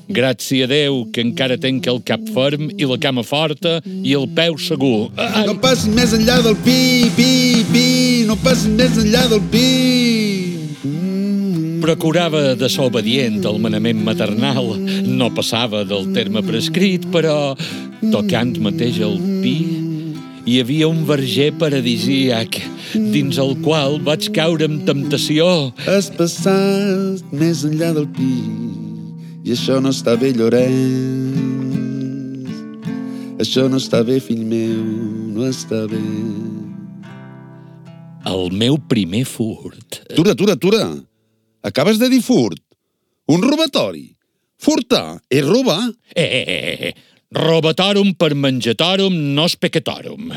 Gràcies 0.06 0.68
a 0.68 0.70
Déu 0.70 1.00
que 1.14 1.24
encara 1.26 1.58
tenc 1.58 1.88
el 1.90 1.98
cap 2.06 2.22
ferm 2.36 2.68
i 2.78 2.86
la 2.86 2.98
cama 3.02 3.24
forta 3.26 3.80
i 3.86 4.14
el 4.14 4.28
peu 4.38 4.60
segur. 4.62 5.10
Ai, 5.18 5.48
No 5.48 5.56
passis 5.62 5.90
més 5.90 6.14
enllà 6.14 6.38
del 6.46 6.58
pi, 6.66 7.10
pi, 7.18 7.30
pi, 7.72 7.88
no 8.30 8.38
passis 8.44 8.70
més 8.70 9.00
enllà 9.02 9.26
del 9.32 9.42
pi. 9.50 9.66
Mm, 10.86 11.82
procurava 11.82 12.54
de 12.60 12.70
ser 12.70 12.86
obedient 12.86 13.42
al 13.50 13.58
manament 13.64 14.04
maternal. 14.06 14.76
No 15.10 15.32
passava 15.34 15.84
del 15.84 16.14
terme 16.14 16.46
prescrit, 16.46 17.10
però 17.10 17.56
tocant 18.14 18.54
mateix 18.62 19.02
el 19.02 19.18
pi 19.42 19.85
hi 20.46 20.60
havia 20.62 20.88
un 20.88 21.04
verger 21.10 21.52
paradisíac 21.58 22.60
dins 22.94 23.40
el 23.42 23.56
qual 23.66 23.98
vaig 24.06 24.30
caure 24.36 24.68
amb 24.70 24.86
temptació. 24.86 25.74
Has 25.90 26.12
passat 26.14 27.34
més 27.34 27.66
enllà 27.66 27.92
del 27.98 28.06
pi 28.14 28.34
i 29.46 29.54
això 29.54 29.78
no 29.82 29.92
està 29.94 30.16
bé, 30.18 30.32
Llorenç. 30.34 31.66
Això 33.42 33.68
no 33.70 33.78
està 33.78 34.00
bé, 34.06 34.20
fill 34.24 34.42
meu, 34.48 34.80
no 35.36 35.46
està 35.46 35.84
bé. 35.92 36.02
El 38.26 38.50
meu 38.58 38.80
primer 38.90 39.22
furt. 39.30 40.00
Atura, 40.10 40.34
atura, 40.34 40.56
atura. 40.58 40.82
Acabes 41.66 42.02
de 42.02 42.10
dir 42.10 42.24
furt. 42.26 42.58
Un 43.30 43.46
robatori. 43.46 44.08
Furtar 44.58 45.20
és 45.30 45.46
robar. 45.46 45.82
Eh, 46.16 46.26
eh, 46.26 46.46
eh, 46.48 46.90
eh. 46.90 46.94
Robatorum 47.36 48.14
per 48.16 48.32
menjatorum 48.32 49.12
nos 49.36 49.58
peccatorum. 49.60 50.32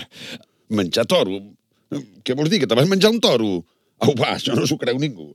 Menjar 0.75 1.07
toro. 1.07 1.39
Què 2.27 2.35
vols 2.35 2.51
dir, 2.51 2.59
que 2.59 2.67
te 2.67 2.75
vas 2.75 2.89
menjar 2.91 3.13
un 3.15 3.21
toro? 3.23 3.61
Au, 4.03 4.17
va, 4.19 4.35
això 4.35 4.57
no 4.59 4.67
s'ho 4.67 4.79
creu 4.81 4.99
ningú. 4.99 5.31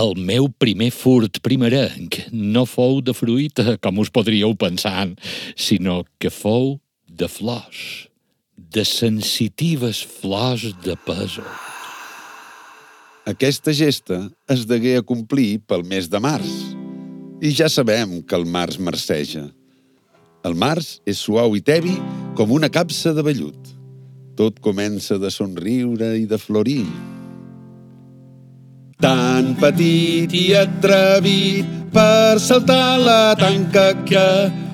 El 0.00 0.14
meu 0.16 0.48
primer 0.48 0.88
furt 0.96 1.42
primerenc 1.44 2.16
no 2.32 2.64
fou 2.64 3.02
de 3.04 3.12
fruita, 3.12 3.76
com 3.84 4.00
us 4.00 4.08
podríeu 4.08 4.56
pensar, 4.56 5.10
sinó 5.52 6.00
que 6.16 6.32
fou 6.32 6.78
de 7.04 7.28
flors, 7.28 8.08
de 8.56 8.86
sensitives 8.88 10.00
flors 10.00 10.70
de 10.80 10.96
pèsol. 11.04 11.48
Aquesta 13.28 13.76
gesta 13.76 14.24
es 14.50 14.64
degué 14.66 14.96
a 14.96 15.04
complir 15.04 15.60
pel 15.68 15.84
mes 15.84 16.08
de 16.08 16.18
març. 16.18 16.54
I 17.44 17.52
ja 17.52 17.68
sabem 17.68 18.22
que 18.24 18.38
el 18.40 18.48
març 18.48 18.80
marceja. 18.80 19.50
El 20.42 20.56
març 20.58 20.96
és 21.06 21.20
suau 21.22 21.54
i 21.54 21.62
tevi 21.62 21.94
com 22.34 22.50
una 22.50 22.70
capsa 22.72 23.12
de 23.14 23.22
vellut. 23.22 23.70
Tot 24.34 24.58
comença 24.64 25.18
de 25.22 25.30
somriure 25.30 26.16
i 26.18 26.24
de 26.26 26.38
florir. 26.40 26.86
Tan 29.02 29.52
petit 29.60 30.34
i 30.34 30.48
atrevit 30.58 31.68
per 31.94 32.40
saltar 32.42 32.98
la 33.02 33.34
tanca 33.38 33.92
que 34.08 34.26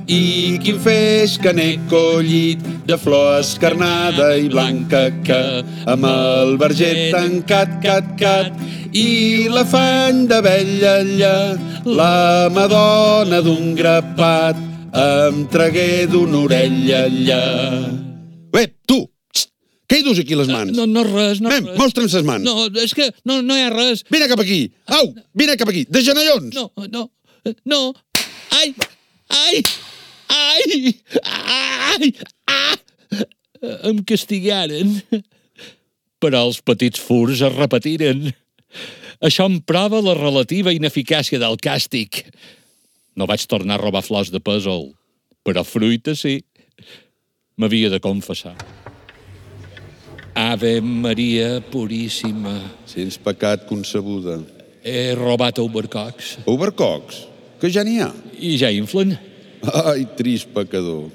i 0.09 0.57
quin 0.65 0.79
feix 0.81 1.37
que 1.43 1.53
n'he 1.53 1.75
collit 1.91 2.63
de 2.89 2.97
flor 2.97 3.43
escarnada 3.43 4.31
i 4.41 4.49
blanca 4.49 5.03
que 5.27 5.41
amb 5.85 6.09
el 6.09 6.57
verger 6.63 7.11
tancat, 7.13 7.77
cat, 7.85 8.15
cat 8.17 8.97
i 8.97 9.51
l'afany 9.53 10.25
d'abella 10.31 10.95
allà, 11.03 11.37
la 11.85 12.49
madona 12.57 13.43
d'un 13.45 13.75
grapat 13.77 14.68
em 14.95 15.45
tragué 15.53 16.07
d'una 16.11 16.45
orella 16.47 17.05
allà. 17.09 17.43
Bé, 18.55 18.65
tu, 18.89 19.03
xt, 19.35 19.51
què 19.89 20.01
hi 20.01 20.07
dus 20.07 20.21
aquí 20.23 20.37
les 20.39 20.49
mans? 20.53 20.73
No, 20.77 20.87
no 20.89 21.05
res, 21.07 21.43
no 21.45 21.53
Nen, 21.53 21.67
res. 21.71 21.79
mostra'm 21.81 22.09
ses 22.13 22.25
mans. 22.27 22.45
No, 22.45 22.67
és 22.83 22.95
que 22.97 23.11
no, 23.29 23.41
no 23.45 23.57
hi 23.57 23.67
ha 23.67 23.71
res. 23.75 24.05
Vine 24.13 24.29
cap 24.31 24.41
aquí. 24.45 24.61
Au, 24.99 25.13
vine 25.37 25.57
cap 25.61 25.69
aquí. 25.73 25.85
De 25.89 26.03
genellons. 26.05 26.55
No, 26.57 26.71
no, 26.93 27.09
no. 27.69 27.83
Ai, 28.59 28.75
ai, 29.29 29.63
ai, 30.33 30.95
ai, 31.23 32.13
ah. 32.49 32.77
Em 33.91 34.01
castigaren. 34.07 35.01
Però 36.23 36.45
els 36.49 36.61
petits 36.67 36.99
furs 37.03 37.41
es 37.45 37.55
repetiren. 37.55 38.29
Això 39.25 39.49
em 39.51 39.59
prova 39.67 40.01
la 40.03 40.15
relativa 40.15 40.73
ineficàcia 40.75 41.41
del 41.43 41.57
càstig. 41.63 42.25
No 43.19 43.27
vaig 43.27 43.43
tornar 43.51 43.79
a 43.79 43.83
robar 43.83 44.05
flors 44.07 44.31
de 44.31 44.39
pèsol, 44.39 44.93
però 45.43 45.65
fruita 45.67 46.15
sí. 46.15 46.37
M'havia 47.59 47.91
de 47.91 47.99
confessar. 47.99 48.55
Ave 50.39 50.79
Maria 50.81 51.59
Puríssima, 51.73 52.55
Sens 52.87 53.19
pecat 53.19 53.65
concebuda. 53.67 54.39
he 54.85 55.13
robat 55.19 55.59
overcocs 55.59 56.39
Overcocs, 56.47 57.25
que 57.61 57.69
ja 57.75 57.83
n'hi 57.83 57.99
ha. 58.01 58.13
i 58.39 58.55
ja 58.57 58.71
inflen. 58.71 59.17
Ai, 59.67 60.07
trist 60.17 60.53
pecador. 60.55 61.11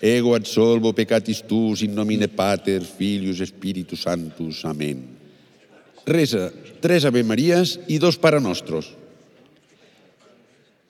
Ego 0.00 0.32
ad 0.34 0.48
solvo 0.48 0.94
peccatis 0.96 1.42
tuus 1.46 1.82
in 1.84 1.92
nomine 1.94 2.26
Pater, 2.28 2.80
Filius, 2.82 3.44
Spiritus 3.46 4.00
Sanctus. 4.02 4.64
Amén. 4.64 5.04
Resa 6.06 6.48
tres 6.80 7.04
Ave 7.04 7.22
Maries 7.22 7.78
i 7.88 7.98
dos 7.98 8.16
Pare 8.18 8.40
Nostros. 8.40 8.88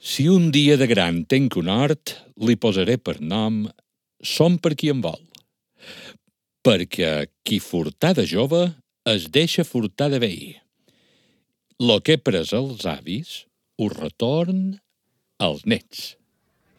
Si 0.03 0.27
un 0.27 0.51
dia 0.51 0.75
de 0.75 0.89
gran 0.91 1.21
tenc 1.31 1.55
un 1.61 1.69
hort, 1.71 2.17
li 2.43 2.57
posaré 2.59 2.97
per 2.99 3.21
nom 3.23 3.69
Som 4.23 4.57
per 4.59 4.75
qui 4.79 4.89
em 4.91 4.99
vol. 5.03 5.21
Perquè 6.67 7.29
qui 7.47 7.59
furtar 7.63 8.13
de 8.19 8.25
jove 8.27 8.65
es 9.07 9.29
deixa 9.35 9.63
furtar 9.67 10.09
de 10.11 10.19
vell. 10.23 10.57
Lo 11.83 12.01
que 12.03 12.17
he 12.17 12.23
pres 12.23 12.51
als 12.55 12.87
avis 12.87 13.45
ho 13.79 13.89
retorn 13.91 14.77
als 15.43 15.63
nets. 15.67 16.17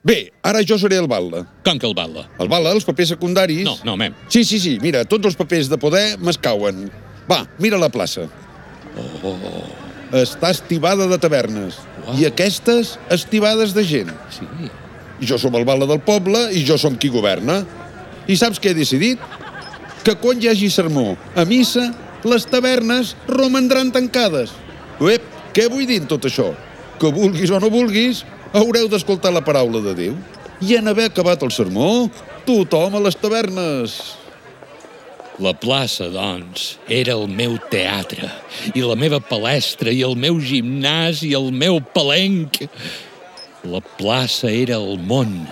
Bé, 0.03 0.31
ara 0.43 0.63
jo 0.67 0.75
seré 0.79 0.99
el 0.99 1.07
Batlle. 1.11 1.45
Com 1.63 1.79
que 1.79 1.87
el 1.87 1.95
bala? 1.95 2.25
El 2.43 2.51
Batlle, 2.51 2.75
els 2.75 2.87
papers 2.87 3.15
secundaris... 3.15 3.63
No, 3.67 3.77
no, 3.87 3.95
mem. 3.99 4.15
Sí, 4.27 4.43
sí, 4.47 4.59
sí, 4.59 4.77
mira, 4.83 5.05
tots 5.07 5.31
els 5.31 5.39
papers 5.39 5.71
de 5.71 5.79
poder 5.79 6.05
m'escauen. 6.19 6.89
Va, 7.31 7.43
mira 7.63 7.79
la 7.79 7.91
plaça. 7.91 8.27
Oh, 8.99 9.82
Està 10.13 10.51
estibada 10.53 11.08
de 11.10 11.17
tavernes. 11.17 11.79
Uau. 12.03 12.17
I 12.20 12.27
aquestes, 12.29 12.98
estibades 13.13 13.74
de 13.74 13.84
gent. 13.88 14.13
sí. 14.29 14.48
Jo 15.24 15.38
som 15.39 15.53
el 15.55 15.63
Batlle 15.63 15.88
del 15.88 16.01
poble 16.03 16.39
i 16.51 16.65
jo 16.67 16.75
som 16.77 16.98
qui 17.00 17.08
governa. 17.08 17.62
I 18.27 18.36
saps 18.36 18.60
què 18.60 18.74
he 18.74 18.75
decidit? 18.75 19.22
Que 20.03 20.17
quan 20.20 20.41
hi 20.41 20.50
hagi 20.51 20.67
sermó 20.74 21.13
a 21.36 21.46
missa, 21.48 21.93
les 22.27 22.46
tavernes 22.50 23.13
romandran 23.27 23.91
tancades. 23.96 24.51
Ep, 25.00 25.24
què 25.55 25.70
vull 25.72 25.88
dir 25.88 26.01
tot 26.10 26.25
això? 26.27 26.50
Que 27.00 27.12
vulguis 27.13 27.51
o 27.51 27.60
no 27.62 27.70
vulguis, 27.72 28.25
haureu 28.53 28.89
d'escoltar 28.91 29.32
la 29.32 29.43
paraula 29.46 29.79
de 29.86 29.96
Déu. 29.96 30.17
I 30.62 30.75
en 30.79 30.88
haver 30.91 31.10
acabat 31.10 31.41
el 31.43 31.51
sermó, 31.51 32.10
tothom 32.46 32.96
a 32.96 33.03
les 33.03 33.15
tavernes. 33.15 33.96
La 35.41 35.53
plaça, 35.57 36.11
doncs, 36.13 36.75
era 36.85 37.15
el 37.17 37.25
meu 37.25 37.55
teatre, 37.71 38.27
i 38.77 38.83
la 38.85 38.93
meva 38.99 39.17
palestra, 39.17 39.89
i 39.89 40.03
el 40.05 40.13
meu 40.13 40.37
gimnàs, 40.37 41.23
i 41.25 41.31
el 41.33 41.49
meu 41.49 41.79
palenc. 41.95 42.59
La 43.65 43.81
plaça 43.97 44.51
era 44.53 44.77
el 44.77 44.99
món, 45.01 45.47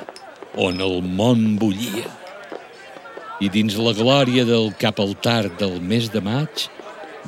on 0.53 0.77
el 0.85 0.99
món 1.01 1.55
bullia. 1.57 2.05
I 3.41 3.49
dins 3.49 3.73
la 3.81 3.95
glòria 3.97 4.45
del 4.45 4.69
cap 4.77 5.01
al 5.01 5.15
tard 5.17 5.57
del 5.57 5.79
mes 5.81 6.11
de 6.13 6.21
maig, 6.21 6.67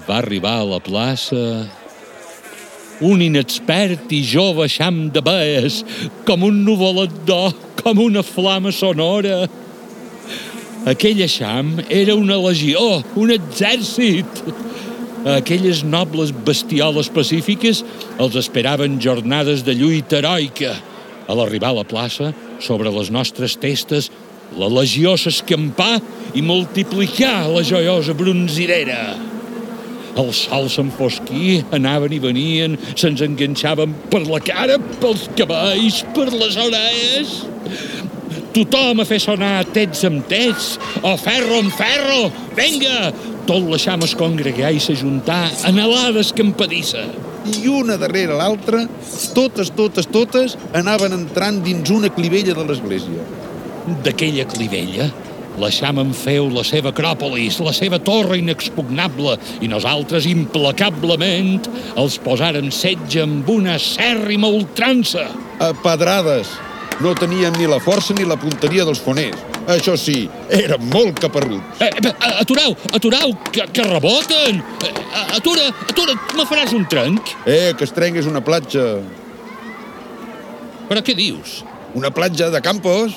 va 0.05 0.19
arribar 0.21 0.59
a 0.61 0.69
la 0.75 0.81
plaça 0.83 1.41
un 3.01 3.21
inexpert 3.25 4.11
i 4.13 4.21
jove 4.21 4.67
xam 4.69 5.07
de 5.13 5.21
bees, 5.25 5.81
com 6.27 6.45
un 6.45 6.61
nuvolet 6.67 7.13
d'or, 7.25 7.55
com 7.81 7.99
una 7.99 8.21
flama 8.23 8.71
sonora. 8.71 9.47
Aquell 10.83 11.21
eixam 11.23 11.77
era 11.87 12.15
una 12.19 12.35
legió, 12.43 13.01
un 13.15 13.31
exèrcit. 13.31 14.41
Aquelles 15.23 15.79
nobles 15.87 16.33
bestioles 16.43 17.07
pacífiques 17.07 17.79
els 18.19 18.35
esperaven 18.35 18.97
jornades 18.99 19.63
de 19.63 19.77
lluita 19.79 20.19
heroica. 20.19 20.73
A 21.23 21.37
l'arribar 21.39 21.71
a 21.71 21.77
la 21.77 21.85
plaça, 21.87 22.33
sobre 22.59 22.91
les 22.91 23.13
nostres 23.15 23.55
testes, 23.55 24.09
la 24.59 24.67
legió 24.67 25.15
s'escampà 25.15 26.01
i 26.35 26.43
multiplicà 26.43 27.45
la 27.47 27.63
joiosa 27.63 28.11
bronzirera. 28.17 29.15
El 30.19 30.29
sol 30.35 30.67
s'enfosquí, 30.69 31.61
anaven 31.73 32.11
i 32.13 32.19
venien, 32.21 32.75
se'ns 32.91 33.23
enganxaven 33.23 33.95
per 34.11 34.25
la 34.27 34.43
cara, 34.43 34.75
pels 34.99 35.29
cabells, 35.39 36.03
per 36.13 36.27
les 36.35 36.59
orelles. 36.59 37.33
Tothom 38.53 38.99
a 39.01 39.05
fer 39.09 39.17
sonar 39.17 39.63
tets 39.73 40.03
amb 40.05 40.27
tets, 40.29 40.75
o 41.01 41.15
ferro 41.17 41.57
amb 41.63 41.73
ferro, 41.73 42.27
venga! 42.53 43.09
Tot 43.49 43.65
l'eixam 43.65 44.03
es 44.05 44.13
congregar 44.15 44.69
i 44.71 44.81
s'ajuntar 44.83 45.47
en 45.67 45.79
alades 45.81 46.29
campadissa. 46.37 47.01
I 47.49 47.65
una 47.67 47.97
darrere 47.97 48.37
l'altra, 48.37 48.83
totes, 49.33 49.71
totes, 49.73 50.05
totes, 50.05 50.53
anaven 50.77 51.15
entrant 51.17 51.57
dins 51.65 51.89
una 51.91 52.11
clivella 52.13 52.53
de 52.53 52.65
l'església. 52.67 53.25
D'aquella 54.05 54.45
clivella, 54.51 55.07
l'eixam 55.59 56.03
en 56.03 56.11
feu 56.13 56.45
la 56.53 56.63
seva 56.67 56.91
acròpolis, 56.93 57.57
la 57.65 57.73
seva 57.73 57.97
torre 58.05 58.37
inexpugnable, 58.37 59.33
i 59.65 59.71
nosaltres, 59.71 60.29
implacablement, 60.29 61.65
els 61.97 62.19
posàrem 62.21 62.69
setge 62.69 63.25
amb 63.25 63.49
una 63.49 63.79
cèrrima 63.81 64.53
ultrança. 64.61 65.25
A 65.57 65.73
pedrades. 65.81 66.53
No 67.01 67.15
teníem 67.17 67.55
ni 67.57 67.65
la 67.67 67.79
força 67.81 68.13
ni 68.13 68.25
la 68.27 68.37
punteria 68.39 68.85
dels 68.85 69.01
foners. 69.01 69.39
Això 69.73 69.95
sí, 69.97 70.27
eren 70.51 70.83
molt 70.91 71.19
caparruts. 71.23 71.81
Eh, 71.81 71.89
eh, 71.89 72.13
atureu, 72.41 72.75
atureu, 72.93 73.33
que, 73.51 73.65
que 73.73 73.85
reboten! 73.87 74.59
Eh, 74.83 74.93
atura, 75.37 75.69
atura, 75.87 76.15
me 76.37 76.45
faràs 76.49 76.73
un 76.75 76.85
trenc? 76.91 77.33
Eh, 77.47 77.73
que 77.77 77.87
es 77.87 77.93
trengués 77.95 78.27
una 78.29 78.43
platja. 78.43 78.99
Però 80.89 81.01
què 81.01 81.15
dius? 81.15 81.61
Una 81.95 82.11
platja 82.13 82.49
de 82.53 82.61
Campos? 82.61 83.15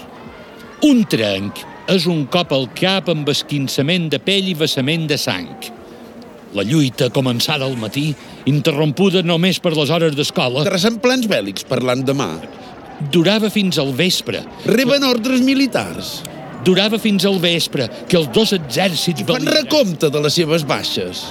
Un 0.87 1.03
trenc 1.11 1.65
és 1.91 2.07
un 2.11 2.27
cop 2.31 2.53
al 2.55 2.69
cap 2.79 3.11
amb 3.11 3.29
esquinçament 3.33 4.11
de 4.13 4.21
pell 4.23 4.53
i 4.53 4.55
vessament 4.59 5.07
de 5.11 5.19
sang. 5.19 5.51
La 6.57 6.65
lluita, 6.65 7.11
començada 7.13 7.67
al 7.67 7.75
matí, 7.77 8.13
interrompuda 8.49 9.23
només 9.27 9.59
per 9.61 9.75
les 9.77 9.91
hores 9.93 10.15
d'escola, 10.17 10.63
Traçant 10.65 11.01
plans 11.03 11.27
bèl·lics 11.29 11.67
per 11.69 11.83
l'endemà. 11.85 12.31
Durava 13.13 13.51
fins 13.53 13.79
al 13.79 13.93
vespre. 13.97 14.43
Reben 14.67 15.05
ordres 15.07 15.41
militars. 15.45 16.21
Durava 16.67 16.99
fins 16.99 17.25
al 17.29 17.39
vespre, 17.39 17.87
que 18.09 18.17
els 18.19 18.29
dos 18.35 18.53
exèrcits... 18.57 19.23
Fan 19.23 19.45
bel·ligerants- 19.45 19.61
recompte 19.61 20.11
de 20.11 20.23
les 20.25 20.35
seves 20.35 20.65
baixes. 20.67 21.23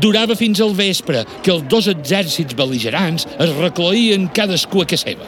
Durava 0.00 0.36
fins 0.38 0.60
al 0.62 0.72
vespre, 0.78 1.24
que 1.42 1.50
els 1.52 1.64
dos 1.68 1.88
exèrcits 1.90 2.54
bel·ligerants 2.56 3.26
es 3.42 3.54
recloïen 3.58 4.28
cadascú 4.36 4.84
a 4.84 4.86
casa 4.88 5.10
seva. 5.10 5.26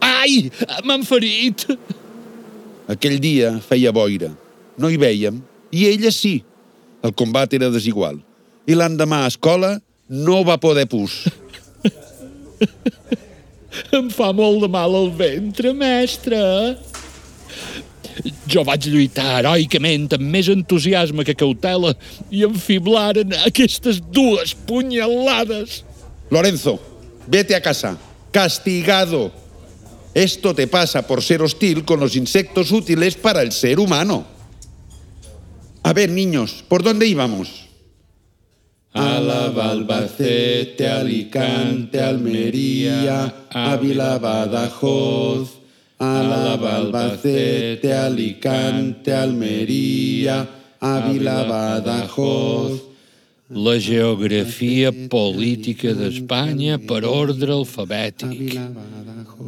Ai, 0.00 0.48
m'han 0.88 1.04
ferit! 1.04 1.66
Aquell 2.90 3.20
dia 3.22 3.52
feia 3.62 3.92
boira. 3.94 4.32
No 4.80 4.88
hi 4.90 4.96
vèiem. 4.98 5.42
I 5.70 5.84
ella 5.92 6.10
sí. 6.14 6.40
El 7.04 7.12
combat 7.14 7.52
era 7.54 7.68
desigual. 7.70 8.18
I 8.66 8.74
l'endemà 8.78 9.22
a 9.26 9.30
escola 9.30 9.76
no 10.08 10.40
va 10.46 10.56
poder 10.62 10.88
pus. 10.90 11.20
Em 13.94 14.10
fa 14.10 14.32
molt 14.34 14.64
de 14.64 14.68
mal 14.70 14.94
al 14.96 15.10
ventre, 15.14 15.72
mestre. 15.76 16.40
Jo 18.50 18.64
vaig 18.66 18.88
lluitar 18.90 19.38
heroicament 19.38 20.08
amb 20.16 20.26
més 20.34 20.50
entusiasme 20.52 21.24
que 21.24 21.36
cautela 21.38 21.94
i 22.30 22.42
em 22.44 22.56
fiblaren 22.58 23.32
aquestes 23.46 24.00
dues 24.12 24.54
punyalades. 24.68 25.84
Lorenzo, 26.30 26.78
vete 27.26 27.54
a 27.54 27.62
casa. 27.62 27.96
Castigado. 28.30 29.30
Esto 30.14 30.54
te 30.54 30.66
pasa 30.66 31.06
por 31.06 31.22
ser 31.22 31.42
hostil 31.42 31.84
con 31.84 32.00
los 32.00 32.16
insectos 32.16 32.72
útiles 32.72 33.14
para 33.14 33.42
el 33.42 33.52
ser 33.52 33.78
humano. 33.78 34.26
A 35.82 35.92
ver, 35.92 36.10
niños, 36.10 36.64
¿por 36.68 36.82
dónde 36.82 37.06
íbamos? 37.06 37.69
Álava, 38.92 39.70
Albacete, 39.70 40.86
Alicante, 40.86 41.98
Almería, 42.00 43.32
Ávila, 43.50 44.18
Badajoz. 44.18 45.48
Álava, 45.98 46.76
Albacete, 46.76 47.92
Alicante, 47.92 49.12
Almería, 49.12 50.48
Ávila, 50.80 51.44
Badajoz. 51.44 52.90
la 53.50 53.78
geografia 53.78 54.92
política 55.10 55.92
d'Espanya 55.92 56.78
per 56.78 57.02
ordre 57.04 57.50
alfabètic. 57.50 58.54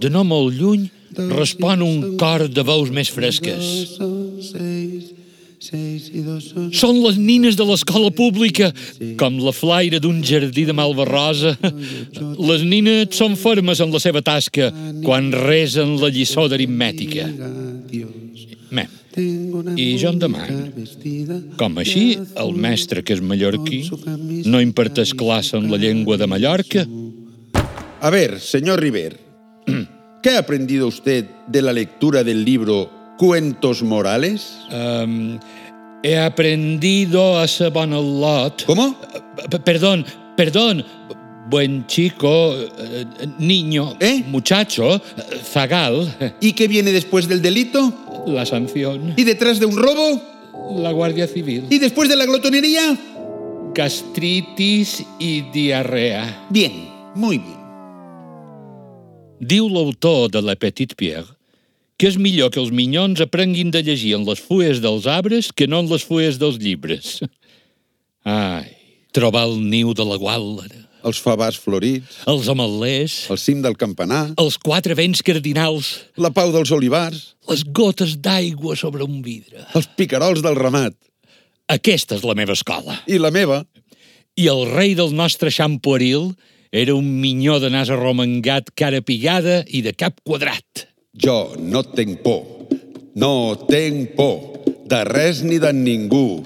De 0.03 0.11
no 0.11 0.25
molt 0.27 0.59
lluny 0.59 0.89
respon 1.31 1.85
un 1.87 2.17
cor 2.19 2.49
de 2.51 2.65
veus 2.67 2.91
més 2.91 3.13
fresques. 3.15 3.95
Són 5.63 6.97
les 7.05 7.19
nines 7.21 7.55
de 7.55 7.65
l'escola 7.67 8.11
pública, 8.11 8.73
com 9.21 9.39
la 9.39 9.53
flaire 9.55 10.01
d'un 10.03 10.19
jardí 10.27 10.65
de 10.67 10.75
Malvarrosa. 10.75 11.55
Les 12.43 12.65
nines 12.67 13.15
són 13.15 13.37
fermes 13.39 13.83
en 13.85 13.93
la 13.95 14.01
seva 14.03 14.25
tasca 14.27 14.73
quan 15.05 15.31
resen 15.33 15.95
la 16.03 16.11
lliçó 16.11 16.49
d'aritmètica. 16.51 17.29
Mem, 18.73 18.89
i 19.77 19.87
jo 20.01 20.11
em 20.11 20.19
demano, 20.19 20.63
com 21.61 21.79
així 21.79 22.17
el 22.17 22.55
mestre 22.57 23.05
que 23.05 23.15
és 23.15 23.23
mallorquí 23.23 23.85
no 24.49 24.63
imparteix 24.65 25.13
classe 25.15 25.61
en 25.61 25.69
la 25.71 25.79
llengua 25.79 26.17
de 26.19 26.27
Mallorca? 26.27 26.87
A 28.01 28.11
ver, 28.11 28.41
señor 28.41 28.81
River, 28.81 29.15
¿qué 30.23 30.31
ha 30.31 30.41
aprendido 30.41 30.89
usted 30.89 31.27
de 31.47 31.63
la 31.63 31.73
lectura 31.73 32.25
del 32.25 32.45
libro 32.45 33.02
Cuentos 33.23 33.85
Morales? 33.85 34.59
Um, 34.73 35.39
he 36.03 36.19
aprendido 36.19 37.39
a 37.39 37.47
ser 37.47 37.71
bon 37.71 37.93
al 37.93 38.21
lot. 38.21 38.65
¿Cómo? 38.67 38.97
P- 39.49 39.61
Perdón, 39.61 40.05
perdón. 40.37 40.85
Buen 41.49 41.87
chico, 41.87 42.53
eh, 42.57 43.05
niño, 43.39 43.95
¿Eh? 44.01 44.25
muchacho, 44.27 45.01
zagal, 45.45 46.35
¿Y 46.41 46.53
qué 46.53 46.67
viene 46.67 46.91
después 46.91 47.29
del 47.29 47.41
delito? 47.43 47.93
la 48.27 48.45
sanción, 48.45 49.15
¿Y 49.17 49.23
detrás 49.23 49.61
de 49.61 49.67
un 49.67 49.77
robo? 49.77 50.21
la 50.83 50.91
Guardia 50.91 51.29
Civil, 51.29 51.67
¿Y 51.71 51.79
después 51.79 52.09
de 52.09 52.17
la 52.17 52.27
glotonería? 52.27 52.97
gastritis 53.75 55.05
i 55.21 55.43
diarrea. 55.53 56.47
Bien, 56.51 56.89
muy 57.15 57.39
bien. 57.39 57.59
Diu 59.41 59.69
l'autor 59.69 60.29
de 60.31 60.43
La 60.43 60.57
Petite 60.57 60.95
Pierre 60.97 61.27
que 62.03 62.09
és 62.11 62.17
millor 62.19 62.51
que 62.51 62.59
els 62.59 62.73
minyons 62.75 63.21
aprenguin 63.23 63.69
de 63.71 63.79
llegir 63.87 64.17
en 64.17 64.25
les 64.27 64.41
fulles 64.43 64.81
dels 64.83 65.05
arbres 65.07 65.53
que 65.55 65.69
no 65.71 65.79
en 65.85 65.91
les 65.93 66.03
fulles 66.03 66.41
dels 66.43 66.57
llibres. 66.59 67.21
Ai, 68.27 68.73
trobar 69.15 69.45
el 69.47 69.61
niu 69.63 69.93
de 69.95 70.03
la 70.09 70.19
guàllara, 70.19 70.81
Els 71.07 71.21
favars 71.23 71.61
florits, 71.63 72.25
els 72.31 72.51
ametllers, 72.51 73.15
el 73.31 73.39
cim 73.39 73.63
del 73.63 73.79
campanar, 73.79 74.35
els 74.39 74.59
quatre 74.59 74.99
vents 74.99 75.23
cardinals, 75.23 75.93
la 76.19 76.31
pau 76.35 76.51
dels 76.55 76.75
olivars, 76.75 77.23
les 77.51 77.63
gotes 77.71 78.17
d'aigua 78.19 78.75
sobre 78.79 79.07
un 79.07 79.23
vidre. 79.23 79.63
els 79.75 79.87
picarols 79.95 80.43
del 80.43 80.59
ramat. 80.59 80.99
Aquesta 81.71 82.19
és 82.19 82.27
la 82.27 82.35
meva 82.35 82.59
escola. 82.59 82.99
I 83.07 83.23
la 83.23 83.31
meva, 83.31 83.63
I 84.35 84.47
el 84.51 84.67
rei 84.75 84.95
del 84.99 85.15
nostre 85.15 85.51
xamp 85.55 85.79
pueril 85.83 86.33
era 86.73 86.95
un 86.95 87.21
minyó 87.21 87.61
de 87.61 87.71
nas 87.71 87.91
arromangat, 87.91 88.75
cara 88.75 89.03
pigada 89.03 89.63
i 89.69 89.83
de 89.87 89.93
cap 89.95 90.19
quadrat. 90.25 90.89
Jo 91.15 91.55
no 91.59 91.83
tenc 91.83 92.23
por. 92.23 92.45
No 93.15 93.57
tenc 93.69 94.15
por 94.17 94.65
de 94.89 95.05
res 95.05 95.43
ni 95.43 95.59
de 95.59 95.73
ningú. 95.73 96.43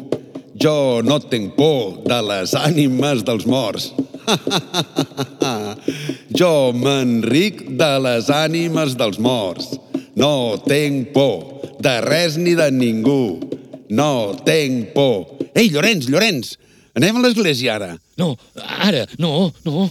Jo 0.59 1.03
no 1.05 1.21
tenc 1.21 1.55
por 1.55 2.03
de 2.07 2.21
les 2.27 2.55
ànimes 2.59 3.23
dels 3.25 3.47
morts. 3.47 3.93
jo 6.39 6.53
m'enric 6.75 7.63
de 7.79 7.93
les 8.03 8.31
ànimes 8.33 8.97
dels 8.99 9.21
morts. 9.23 9.77
No 10.17 10.57
tenc 10.67 11.13
por 11.15 11.79
de 11.83 12.01
res 12.03 12.37
ni 12.37 12.57
de 12.59 12.71
ningú. 12.73 13.39
No 13.89 14.35
tenc 14.45 14.91
por. 14.97 15.37
Ei, 15.55 15.71
Llorenç, 15.71 16.09
Llorenç, 16.11 16.57
anem 16.99 17.21
a 17.21 17.23
l'església 17.23 17.77
ara. 17.77 17.93
No, 18.19 18.35
ara, 18.57 19.07
no, 19.23 19.53
no. 19.65 19.87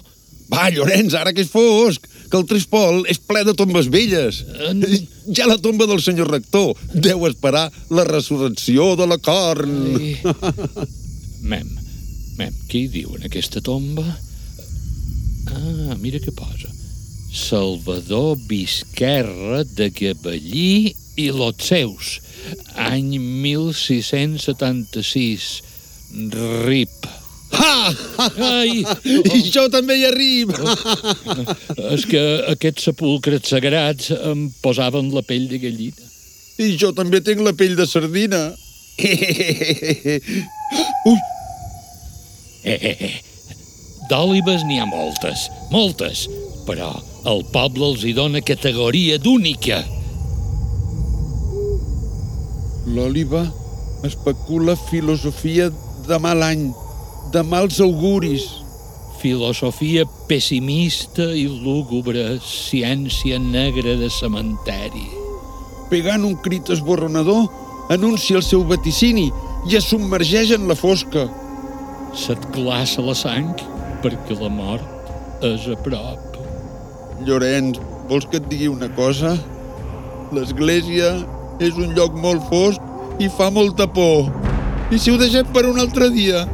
Va, 0.51 0.67
Llorenç, 0.69 1.13
ara 1.17 1.31
que 1.33 1.41
és 1.41 1.49
fosc, 1.49 2.03
que 2.29 2.37
el 2.37 2.45
Trispol 2.49 3.03
és 3.09 3.17
ple 3.21 3.41
de 3.47 3.53
tombes 3.57 3.87
velles. 3.93 4.43
En- 4.69 4.85
Ja 5.35 5.47
la 5.49 5.57
tomba 5.57 5.87
del 5.89 6.01
senyor 6.05 6.27
rector 6.29 6.75
deu 6.93 7.25
esperar 7.25 7.71
la 7.89 8.03
resurrecció 8.05 8.91
de 8.99 9.07
la 9.09 9.17
carn. 9.17 9.71
I... 9.97 10.13
Mem, 11.49 11.65
mem, 12.37 12.53
què 12.69 12.77
hi 12.83 12.87
diu 12.93 13.15
en 13.17 13.23
aquesta 13.25 13.57
tomba? 13.65 14.05
Ah, 15.49 15.95
mira 16.01 16.19
què 16.21 16.29
posa. 16.37 16.69
Salvador 17.35 18.37
Visquerra 18.47 19.63
de 19.77 19.89
Gavallí 19.97 20.93
i 21.21 21.25
lots 21.35 21.65
seus. 21.73 22.05
Any 22.77 23.17
1676. 23.19 25.61
RIP. 26.69 27.04
Ha! 27.51 27.93
Ai, 28.41 28.83
I 29.35 29.41
jo 29.53 29.67
també 29.73 29.95
hi 29.99 30.05
arribo. 30.09 30.57
és 31.95 32.05
que 32.09 32.23
aquests 32.55 32.89
sepulcres 32.89 33.45
sagrats 33.51 34.11
em 34.17 34.49
posaven 34.63 35.13
la 35.15 35.23
pell 35.27 35.47
de 35.51 35.59
gallina. 35.61 36.09
I 36.57 36.75
jo 36.79 36.91
també 36.95 37.21
tinc 37.21 37.39
la 37.45 37.53
pell 37.53 37.75
de 37.77 37.85
sardina. 37.89 38.41
Ui, 41.05 41.19
Eh, 42.65 42.79
eh, 42.81 42.97
eh. 43.05 43.21
D'òlibes 44.09 44.63
n'hi 44.65 44.79
ha 44.81 44.87
moltes, 44.89 45.43
moltes, 45.69 46.23
però 46.65 46.87
el 47.29 47.43
poble 47.53 47.85
els 47.91 48.01
hi 48.05 48.13
dona 48.17 48.41
categoria 48.41 49.19
d'única. 49.21 49.83
l'òliva 52.85 53.41
especula 54.05 54.75
filosofia 54.75 55.71
de 56.07 56.17
mal 56.21 56.43
any, 56.45 56.67
de 57.35 57.43
mals 57.43 57.81
auguris. 57.83 58.43
Filosofia 59.19 60.05
pessimista 60.29 61.25
i 61.35 61.43
lúgubre, 61.49 62.37
ciència 62.39 63.35
negra 63.41 63.97
de 63.99 64.07
cementeri. 64.07 65.03
Pegant 65.91 66.23
un 66.23 66.37
crit 66.45 66.71
esborronador, 66.71 67.49
anuncia 67.91 68.39
el 68.39 68.45
seu 68.45 68.63
vaticini 68.69 69.27
i 69.67 69.75
es 69.75 69.89
submergeix 69.91 70.55
en 70.55 70.69
la 70.71 70.79
fosca. 70.79 71.27
Se't 72.15 72.47
glaça 72.55 73.03
la 73.03 73.17
sang 73.19 73.51
perquè 74.05 74.39
la 74.39 74.51
mort 74.53 75.43
és 75.43 75.67
a 75.67 75.75
prop. 75.83 76.39
Llorenç, 77.27 77.81
vols 78.07 78.29
que 78.31 78.39
et 78.39 78.47
digui 78.51 78.71
una 78.71 78.87
cosa? 78.95 79.35
L'església 80.31 81.17
és 81.59 81.75
un 81.75 81.91
lloc 81.97 82.15
molt 82.15 82.47
fosc 82.47 83.19
i 83.19 83.27
fa 83.27 83.51
molta 83.51 83.91
por. 83.91 84.31
I 84.87 85.01
si 85.01 85.11
ho 85.11 85.19
deixem 85.19 85.51
per 85.51 85.67
un 85.67 85.83
altre 85.83 86.13
dia? 86.15 86.47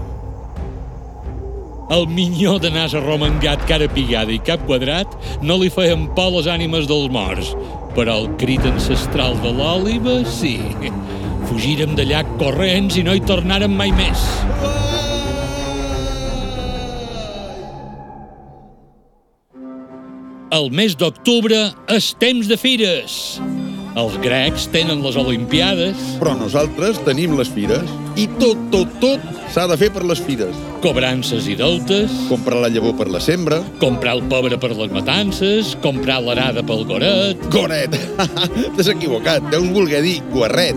El 1.91 2.06
minyó 2.08 2.56
de 2.63 2.69
nas 2.71 2.93
arromangat, 2.95 3.65
cara 3.67 3.89
pigada 3.91 4.32
i 4.32 4.38
cap 4.47 4.62
quadrat 4.63 5.12
no 5.43 5.58
li 5.60 5.67
feien 5.67 6.06
por 6.15 6.30
les 6.38 6.47
ànimes 6.47 6.86
dels 6.88 7.12
morts, 7.12 7.49
però 7.97 8.21
el 8.21 8.30
crit 8.39 8.63
ancestral 8.69 9.36
de 9.43 9.51
l'òliva, 9.58 10.21
sí. 10.23 10.56
Fugírem 11.49 11.97
d'allà 11.97 12.23
corrents 12.39 12.95
i 12.95 13.04
no 13.04 13.12
hi 13.12 13.23
tornàrem 13.27 13.75
mai 13.75 13.91
més. 13.97 14.23
El 20.56 20.71
mes 20.71 20.95
d'octubre 20.95 21.60
és 21.91 22.13
temps 22.23 22.47
de 22.47 22.60
fires. 22.60 23.19
Els 23.99 24.13
grecs 24.23 24.69
tenen 24.71 25.01
les 25.04 25.17
Olimpiades, 25.19 25.97
Però 26.21 26.32
nosaltres 26.39 27.01
tenim 27.04 27.34
les 27.38 27.49
fires 27.51 27.89
i 28.19 28.25
tot, 28.39 28.60
tot, 28.71 28.88
tot 29.04 29.23
s'ha 29.51 29.65
de 29.71 29.75
fer 29.80 29.89
per 29.91 30.04
les 30.08 30.19
fires. 30.23 30.56
cobrances 30.84 31.47
i 31.51 31.56
deutes, 31.60 32.12
Comprar 32.30 32.62
la 32.63 32.69
llavor 32.71 32.95
per 32.97 33.10
la 33.12 33.19
sembra. 33.19 33.62
comprar 33.80 34.15
el 34.15 34.23
pobre 34.32 34.58
per 34.58 34.71
les 34.75 34.91
matances, 34.91 35.75
comprar 35.84 36.21
l'arada 36.23 36.63
pel 36.63 36.86
goret... 36.88 37.38
Goret! 37.51 37.91
T'has 38.77 38.88
equivocat, 38.95 39.43
deus 39.51 39.67
voler 39.75 40.01
dir 40.01 40.21
guarret. 40.32 40.75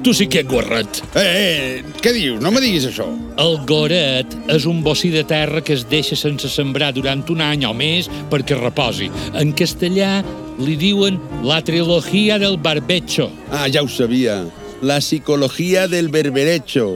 Tu 0.00 0.14
sí 0.16 0.26
que 0.32 0.40
ets 0.40 0.48
guarret. 0.48 1.02
Eh, 1.12 1.22
eh, 1.22 1.82
què 2.00 2.14
dius? 2.16 2.38
No 2.40 2.48
me 2.54 2.62
diguis 2.64 2.86
això. 2.88 3.04
El 3.42 3.58
goret 3.68 4.32
és 4.48 4.64
un 4.64 4.80
bocí 4.80 5.10
de 5.12 5.26
terra 5.28 5.60
que 5.60 5.74
es 5.76 5.84
deixa 5.90 6.16
sense 6.16 6.48
sembrar 6.48 6.94
durant 6.96 7.20
un 7.28 7.42
any 7.44 7.66
o 7.68 7.74
més 7.76 8.08
perquè 8.32 8.56
reposi. 8.56 9.10
En 9.36 9.52
castellà 9.52 10.22
li 10.56 10.78
diuen 10.80 11.20
la 11.44 11.60
trilogia 11.60 12.38
del 12.40 12.56
barbecho. 12.56 13.28
Ah, 13.52 13.68
ja 13.68 13.84
ho 13.84 13.92
sabia. 13.92 14.40
La 14.80 15.02
psicologia 15.04 15.84
del 15.86 16.08
berberecho. 16.08 16.88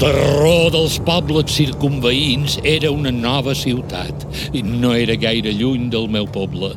Terror 0.00 0.72
dels 0.72 0.96
pobles 1.04 1.52
circunveïns 1.52 2.56
era 2.64 2.88
una 2.90 3.12
nova 3.12 3.52
ciutat 3.54 4.24
i 4.56 4.64
no 4.64 4.96
era 4.96 5.20
gaire 5.20 5.52
lluny 5.52 5.90
del 5.92 6.08
meu 6.08 6.24
poble. 6.24 6.72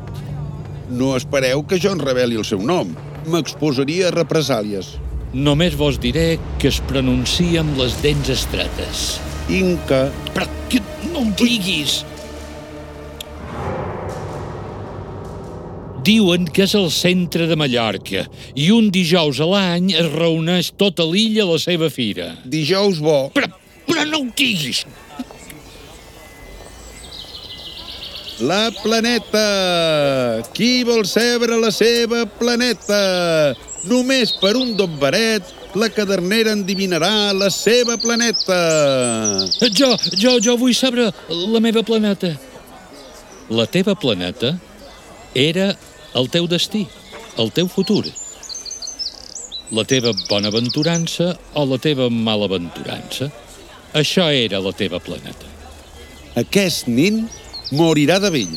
No 0.92 1.16
espereu 1.16 1.64
que 1.64 1.80
jo 1.80 1.96
en 1.96 2.04
reveli 2.04 2.36
el 2.36 2.46
seu 2.46 2.60
nom. 2.60 2.92
M'exposaria 3.26 4.10
a 4.10 4.14
represàlies. 4.14 4.96
Només 5.34 5.76
vos 5.76 5.98
diré 6.00 6.38
que 6.62 6.70
es 6.72 6.78
pronuncia 6.88 7.64
amb 7.64 7.78
les 7.80 7.98
dents 8.04 8.30
estretes. 8.32 9.06
Inca, 9.52 10.08
Però 10.36 10.46
que 10.70 10.82
no 11.12 11.26
ho 11.26 11.32
diguis! 11.40 12.04
Diuen 16.06 16.46
que 16.54 16.68
és 16.68 16.76
el 16.78 16.92
centre 16.94 17.48
de 17.50 17.56
Mallorca 17.58 18.28
i 18.54 18.68
un 18.74 18.92
dijous 18.94 19.40
a 19.42 19.48
l'any 19.50 19.90
es 19.98 20.10
reuneix 20.14 20.70
tota 20.78 21.06
l'illa 21.10 21.48
a 21.48 21.50
la 21.56 21.58
seva 21.62 21.90
fira. 21.90 22.36
dijous 22.46 23.00
bo. 23.02 23.32
Però 23.34 23.50
però 23.86 24.06
no 24.10 24.20
ho 24.24 24.30
diguis. 24.38 24.84
La 28.44 28.68
planeta! 28.84 30.44
Qui 30.52 30.84
vol 30.84 31.06
sebre 31.08 31.56
la 31.56 31.70
seva 31.72 32.26
planeta? 32.28 33.56
Només 33.88 34.34
per 34.42 34.58
un 34.60 34.74
dobberet 34.76 35.54
la 35.80 35.88
cadernera 35.88 36.52
endivinarà 36.52 37.32
la 37.32 37.48
seva 37.50 37.96
planeta. 37.96 38.58
Jo, 39.72 39.94
jo, 40.20 40.34
jo 40.44 40.58
vull 40.60 40.76
saber 40.76 41.08
la 41.30 41.62
meva 41.64 41.84
planeta. 41.88 42.34
La 43.48 43.68
teva 43.72 43.96
planeta 43.96 44.52
era 45.32 45.70
el 46.16 46.28
teu 46.34 46.50
destí, 46.52 46.84
el 47.40 47.54
teu 47.56 47.72
futur. 47.72 48.04
La 49.72 49.88
teva 49.88 50.12
bona 50.28 50.52
aventurança 50.52 51.32
o 51.56 51.64
la 51.72 51.80
teva 51.80 52.10
malaventurança. 52.12 53.32
Això 53.96 54.28
era 54.28 54.60
la 54.60 54.76
teva 54.76 55.00
planeta. 55.00 55.48
Aquest 56.36 56.92
nin 56.92 57.24
morirà 57.72 58.20
de 58.22 58.32
vell 58.34 58.56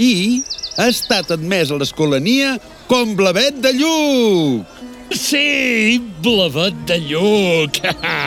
i 0.00 0.42
ha 0.78 0.88
estat 0.88 1.32
admès 1.34 1.70
a 1.70 1.78
l'escolania 1.80 2.54
com 2.88 3.14
blavet 3.18 3.60
de 3.60 3.72
lluc. 3.76 4.78
Sí, 5.10 5.98
blavet 6.22 6.76
de 6.86 6.98
lluc. 7.02 7.80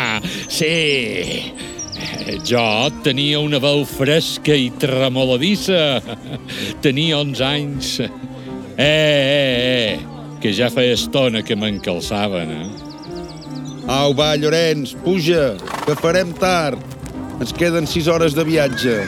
sí. 0.58 1.54
Jo 2.44 2.92
tenia 3.04 3.40
una 3.40 3.60
veu 3.64 3.84
fresca 3.88 4.56
i 4.56 4.70
tremoladissa. 4.80 6.02
Tenia 6.84 7.20
11 7.24 7.46
anys. 7.48 7.94
Eh, 8.04 8.10
eh, 8.78 9.94
eh, 9.94 10.00
que 10.44 10.52
ja 10.52 10.70
feia 10.74 10.98
estona 10.98 11.44
que 11.46 11.56
m'encalçaven, 11.56 12.52
eh? 12.52 12.94
Au, 13.88 14.14
va, 14.16 14.34
Llorenç, 14.40 14.96
puja, 15.04 15.54
que 15.86 15.96
farem 16.00 16.32
tard. 16.40 16.80
Ens 17.40 17.52
queden 17.56 17.88
sis 17.88 18.08
hores 18.12 18.36
de 18.36 18.46
viatge. 18.48 19.02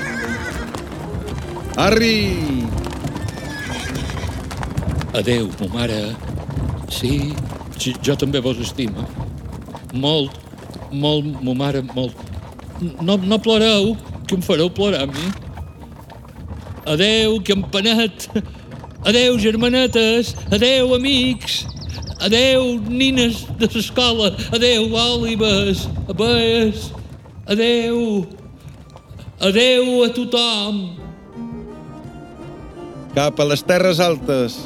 Arri! 1.78 2.64
Adeu, 5.14 5.50
mo 5.60 5.68
mare. 5.74 6.16
Sí, 6.90 7.34
jo, 7.76 7.92
jo 8.00 8.16
també 8.16 8.40
vos 8.40 8.62
estimo. 8.64 9.04
Molt, 9.92 10.32
molt, 10.92 11.28
mo 11.44 11.52
mare, 11.54 11.82
molt. 11.92 12.16
No, 13.02 13.18
no 13.18 13.40
ploreu, 13.44 13.92
que 14.24 14.38
em 14.40 14.48
fareu 14.48 14.72
plorar 14.72 15.04
a 15.04 15.12
mi. 15.12 15.28
Adeu, 16.88 17.42
campanet. 17.44 18.30
Adeu, 19.04 19.38
germanetes. 19.38 20.32
Adeu, 20.56 20.96
amics. 20.96 21.66
Adeu, 22.24 22.80
nines 22.88 23.44
de 23.60 23.68
l'escola. 23.68 24.32
Adeu, 24.56 24.94
òlibes, 24.96 25.90
abelles. 26.08 26.94
Adeu. 27.46 28.30
Adeu 29.44 30.06
a 30.06 30.10
tothom. 30.16 31.05
Cap 33.16 33.38
a 33.40 33.46
les 33.48 33.62
terres 33.64 34.02
altes, 34.04 34.58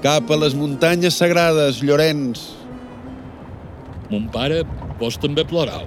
cap 0.00 0.30
a 0.32 0.36
les 0.40 0.54
muntanyes 0.56 1.18
sagrades, 1.20 1.82
Llorenç. 1.84 2.40
Mon 4.08 4.24
pare, 4.32 4.62
vos 4.96 5.18
també 5.20 5.42
plorau. 5.44 5.82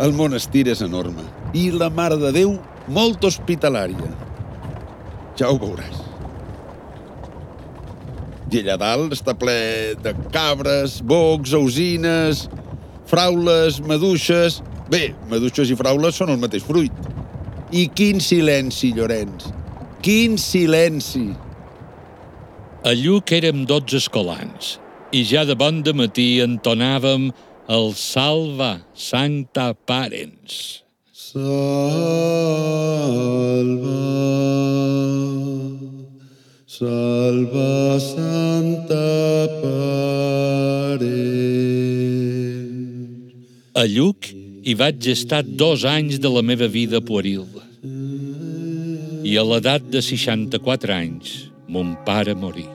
El 0.00 0.14
monestir 0.16 0.62
és 0.72 0.80
enorme 0.80 1.26
i 1.52 1.66
la 1.76 1.90
Mare 1.92 2.16
de 2.22 2.30
Déu 2.32 2.54
molt 2.88 3.26
hospitalària. 3.28 4.08
Ja 5.36 5.50
ho 5.52 5.58
veuràs. 5.60 5.98
I 8.48 8.62
allà 8.62 8.76
dalt 8.80 9.12
està 9.12 9.34
ple 9.36 9.58
de 10.00 10.14
cabres, 10.32 11.02
bocs, 11.04 11.52
ausines, 11.58 12.46
fraules, 13.10 13.82
maduixes... 13.84 14.62
Bé, 14.88 15.10
maduixes 15.28 15.68
i 15.68 15.76
fraules 15.76 16.16
són 16.16 16.32
el 16.32 16.40
mateix 16.40 16.64
fruit. 16.64 16.96
I 17.76 17.84
quin 17.92 18.24
silenci, 18.24 18.94
Llorenç. 18.96 19.50
Quin 20.04 20.34
silenci. 20.36 21.30
A 22.84 22.92
Lluc 22.92 23.30
érem 23.32 23.62
dotze 23.64 23.96
escolans 23.96 24.74
i 25.16 25.24
ja 25.24 25.48
de 25.48 25.56
bon 25.56 25.80
de 25.80 25.94
matí 25.96 26.44
entonàvem 26.44 27.32
el 27.72 27.96
Salva 27.96 28.84
Sancta 28.92 29.72
Parens. 29.88 30.84
Salva, 31.08 31.64
salva 36.68 37.96
Santa 38.04 39.08
Parents. 39.64 40.84
A 43.72 43.88
Lluc 43.88 44.28
hi 44.68 44.76
vaig 44.76 45.08
estar 45.16 45.40
dos 45.40 45.88
anys 45.88 46.20
de 46.20 46.28
la 46.28 46.44
meva 46.44 46.68
vida 46.68 47.00
pueril. 47.00 47.48
I 49.24 49.38
a 49.40 49.42
l'edat 49.48 49.86
de 49.88 50.02
64 50.04 50.92
anys, 50.92 51.30
mon 51.72 51.94
pare 52.04 52.34
morí. 52.36 52.66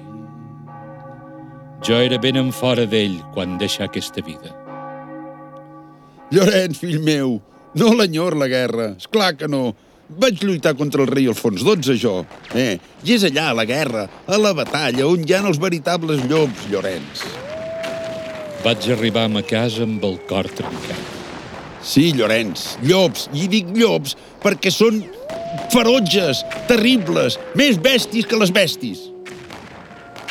Jo 1.86 2.00
era 2.02 2.18
ben 2.18 2.40
en 2.42 2.50
fora 2.50 2.88
d'ell 2.90 3.20
quan 3.36 3.60
deixà 3.62 3.86
aquesta 3.86 4.24
vida. 4.26 4.50
Llorenç, 6.34 6.80
fill 6.82 6.98
meu, 7.06 7.36
no 7.78 7.92
l'enyor 7.94 8.38
la 8.42 8.48
guerra. 8.50 8.88
És 8.98 9.06
clar 9.14 9.36
que 9.38 9.50
no. 9.52 9.76
Vaig 10.10 10.42
lluitar 10.42 10.74
contra 10.74 11.06
el 11.06 11.12
rei 11.12 11.30
Alfons 11.30 11.62
XII, 11.62 12.00
jo. 12.02 12.16
Eh? 12.58 12.80
I 13.06 13.14
és 13.20 13.28
allà, 13.30 13.52
a 13.52 13.60
la 13.62 13.68
guerra, 13.70 14.08
a 14.26 14.42
la 14.42 14.56
batalla, 14.58 15.06
on 15.06 15.22
hi 15.22 15.38
ha 15.38 15.44
els 15.46 15.62
veritables 15.62 16.26
llops, 16.32 16.66
Llorenç. 16.74 17.28
Vaig 18.66 18.90
arribar 18.90 19.28
a 19.30 19.34
ma 19.38 19.46
casa 19.46 19.86
amb 19.86 20.02
el 20.10 20.18
cor 20.26 20.50
trencat. 20.58 21.16
Sí, 21.86 22.10
Llorenç, 22.18 22.72
llops. 22.90 23.30
I 23.38 23.46
dic 23.54 23.70
llops 23.78 24.18
perquè 24.42 24.74
són 24.74 25.04
ferotges, 25.74 26.44
terribles, 26.70 27.38
més 27.58 27.80
bèsties 27.82 28.28
que 28.30 28.40
les 28.40 28.54
bèsties. 28.54 29.06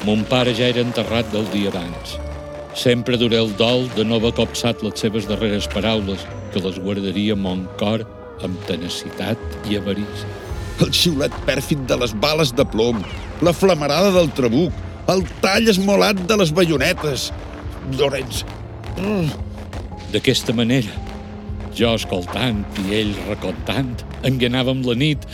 Mon 0.06 0.22
pare 0.30 0.54
ja 0.54 0.68
era 0.70 0.84
enterrat 0.84 1.30
del 1.32 1.46
dia 1.52 1.72
abans. 1.72 2.16
Sempre 2.78 3.18
duré 3.18 3.40
el 3.40 3.50
dol 3.58 3.88
de 3.96 4.04
no 4.06 4.18
haver 4.18 4.34
copsat 4.36 4.84
les 4.86 5.00
seves 5.02 5.26
darreres 5.26 5.66
paraules, 5.72 6.22
que 6.52 6.62
les 6.62 6.78
guardaria 6.78 7.34
mon 7.36 7.66
cor 7.80 8.04
amb 8.46 8.60
tenacitat 8.68 9.40
i 9.66 9.80
avarícia. 9.80 10.30
El 10.78 10.92
xiulet 10.94 11.34
pèrfid 11.48 11.82
de 11.90 11.98
les 11.98 12.14
bales 12.22 12.54
de 12.54 12.64
plom, 12.70 13.02
la 13.42 13.52
flamarada 13.52 14.12
del 14.14 14.30
trabuc, 14.38 14.74
el 15.10 15.24
tall 15.42 15.72
esmolat 15.72 16.20
de 16.30 16.38
les 16.38 16.54
baionetes. 16.54 17.32
Llorenç, 17.98 18.44
D'aquesta 20.12 20.54
manera, 20.56 20.90
jo 21.76 21.94
escoltant 21.98 22.64
i 22.84 22.94
ell 23.00 23.12
recontant, 23.28 23.94
enganàvem 24.26 24.84
la 24.86 24.96
nit, 24.98 25.24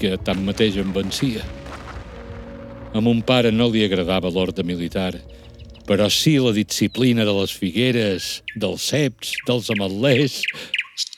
que 0.00 0.16
tanmateix 0.26 0.76
em 0.82 0.92
vencia. 0.92 1.44
A 2.96 3.02
mon 3.04 3.22
pare 3.24 3.50
no 3.52 3.68
li 3.72 3.84
agradava 3.84 4.32
l'ordre 4.32 4.64
militar, 4.64 5.12
però 5.86 6.08
sí 6.10 6.36
la 6.42 6.52
disciplina 6.56 7.24
de 7.28 7.34
les 7.36 7.52
figueres, 7.54 8.40
dels 8.56 8.88
ceps, 8.90 9.36
dels 9.46 9.70
ametlers. 9.74 10.40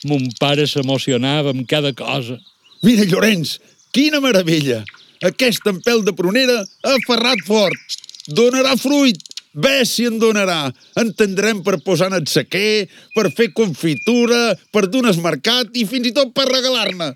Mon 0.07 0.27
pare 0.39 0.67
s'emocionava 0.67 1.53
amb 1.55 1.65
cada 1.67 1.93
cosa. 1.95 2.37
Mira, 2.83 3.07
Llorenç, 3.07 3.57
quina 3.95 4.21
meravella! 4.23 4.83
Aquest 5.25 5.65
empel 5.67 6.05
de 6.07 6.13
prunera 6.15 6.61
ha 6.87 6.95
ferrat 7.07 7.41
fort. 7.47 7.97
Donarà 8.31 8.77
fruit. 8.79 9.19
Bé 9.53 9.81
si 9.85 10.05
en 10.05 10.19
donarà. 10.21 10.69
En 11.01 11.09
tindrem 11.17 11.63
per 11.65 11.79
posar 11.81 12.11
en 12.11 12.19
el 12.19 12.27
sequer, 12.29 12.85
per 13.15 13.31
fer 13.33 13.49
confitura, 13.57 14.53
per 14.71 14.85
donar 14.93 15.15
mercat 15.23 15.73
i 15.73 15.87
fins 15.89 16.11
i 16.11 16.13
tot 16.13 16.35
per 16.37 16.45
regalar-ne. 16.51 17.09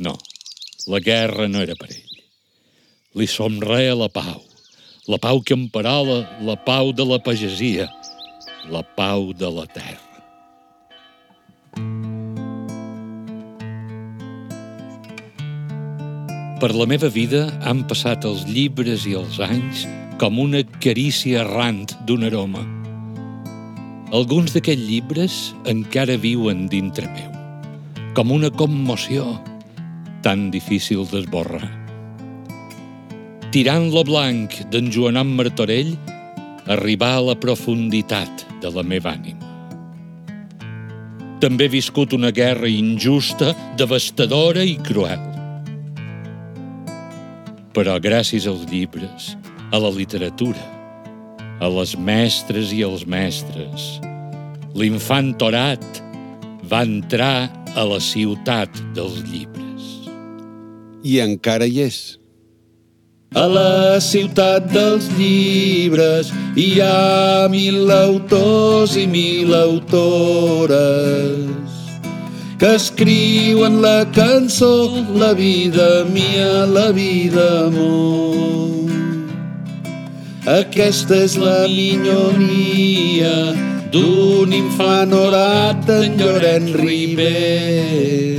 No, 0.00 0.16
la 0.88 1.00
guerra 1.04 1.48
no 1.48 1.60
era 1.60 1.76
per 1.76 1.90
ell. 1.92 2.22
Li 3.18 3.26
somreia 3.28 3.96
la 3.98 4.08
pau, 4.08 4.40
la 5.08 5.20
pau 5.20 5.42
que 5.44 5.56
emparola, 5.56 6.22
la 6.40 6.56
pau 6.64 6.92
de 6.96 7.04
la 7.04 7.20
pagesia, 7.20 7.88
la 8.72 8.82
pau 8.96 9.32
de 9.36 9.52
la 9.52 9.66
terra. 9.68 10.04
Per 16.58 16.72
la 16.74 16.88
meva 16.90 17.06
vida 17.12 17.44
han 17.68 17.84
passat 17.86 18.24
els 18.26 18.48
llibres 18.48 19.04
i 19.06 19.12
els 19.14 19.36
anys 19.44 19.84
com 20.18 20.40
una 20.42 20.64
carícia 20.82 21.44
errant 21.44 21.92
d'un 22.08 22.26
aroma. 22.26 22.64
Alguns 24.10 24.50
d'aquests 24.50 24.82
llibres 24.88 25.36
encara 25.70 26.16
viuen 26.18 26.66
dintre 26.72 27.06
meu, 27.12 27.30
com 28.18 28.34
una 28.34 28.50
commoció 28.50 29.36
tan 30.26 30.48
difícil 30.50 31.06
d'esborrar. 31.06 31.68
Tirant 33.54 33.92
lo 33.94 34.02
blanc 34.04 34.58
d'en 34.72 34.90
Joanom 34.92 35.30
Martorell, 35.38 35.94
arribar 36.66 37.14
a 37.16 37.26
la 37.30 37.38
profunditat 37.38 38.42
de 38.60 38.74
la 38.74 38.82
meva 38.82 39.14
ànima. 39.14 39.46
També 41.38 41.68
he 41.68 41.76
viscut 41.78 42.12
una 42.16 42.32
guerra 42.34 42.66
injusta, 42.66 43.54
devastadora 43.78 44.66
i 44.66 44.74
cruel. 44.82 45.22
Però 47.70 47.94
gràcies 48.02 48.48
als 48.50 48.66
llibres, 48.66 49.36
a 49.70 49.78
la 49.78 49.90
literatura, 49.90 50.62
a 51.60 51.68
les 51.68 51.96
mestres 51.96 52.72
i 52.72 52.82
als 52.86 53.04
mestres, 53.06 54.00
l'infant 54.78 55.34
Torat 55.40 55.84
va 56.70 56.82
entrar 56.86 57.48
a 57.74 57.84
la 57.84 58.00
ciutat 58.00 58.70
dels 58.96 59.22
llibres. 59.28 60.08
I 61.04 61.20
encara 61.24 61.66
hi 61.68 61.80
és. 61.84 62.18
A 63.36 63.44
la 63.44 64.00
ciutat 64.00 64.70
dels 64.72 65.10
llibres 65.18 66.32
hi 66.56 66.80
ha 66.80 67.48
mil 67.52 67.90
autors 67.92 68.96
i 68.96 69.04
mil 69.06 69.52
autores 69.52 70.78
que 72.58 72.74
escriuen 72.74 73.82
la 73.84 74.04
cançó 74.16 75.04
La 75.14 75.32
vida 75.34 76.04
mia, 76.08 76.66
la 76.66 76.90
vida 76.90 77.66
amor. 77.66 78.77
Aquesta 80.48 81.12
és 81.26 81.34
la 81.36 81.66
minyonia 81.68 83.32
d'un 83.92 84.52
infant 84.56 85.12
orat 85.12 85.90
en 85.92 86.14
Llorenç 86.16 86.70
Ribé 86.78 88.38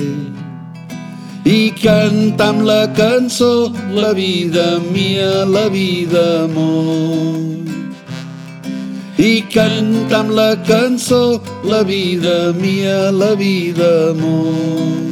i 1.45 1.60
canta 1.82 2.48
amb 2.50 2.65
la 2.65 2.82
cançó 2.98 3.69
la 3.93 4.13
vida 4.17 4.80
mia, 4.89 5.45
la 5.45 5.67
vida 5.69 6.24
amor. 6.45 7.38
I 9.17 9.34
canta 9.54 10.24
amb 10.24 10.34
la 10.34 10.56
cançó 10.65 11.41
la 11.63 11.84
vida 11.84 12.54
mia, 12.58 13.12
la 13.12 13.36
vida 13.36 14.10
amor. 14.15 15.09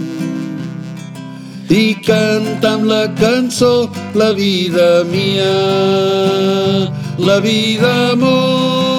I 1.69 1.95
canta 1.99 2.75
amb 2.77 2.85
la 2.87 3.13
cançó 3.19 3.89
la 4.15 4.31
vida 4.31 5.03
mia, 5.03 5.51
la 7.17 7.39
vida 7.41 8.11
amor. 8.11 8.96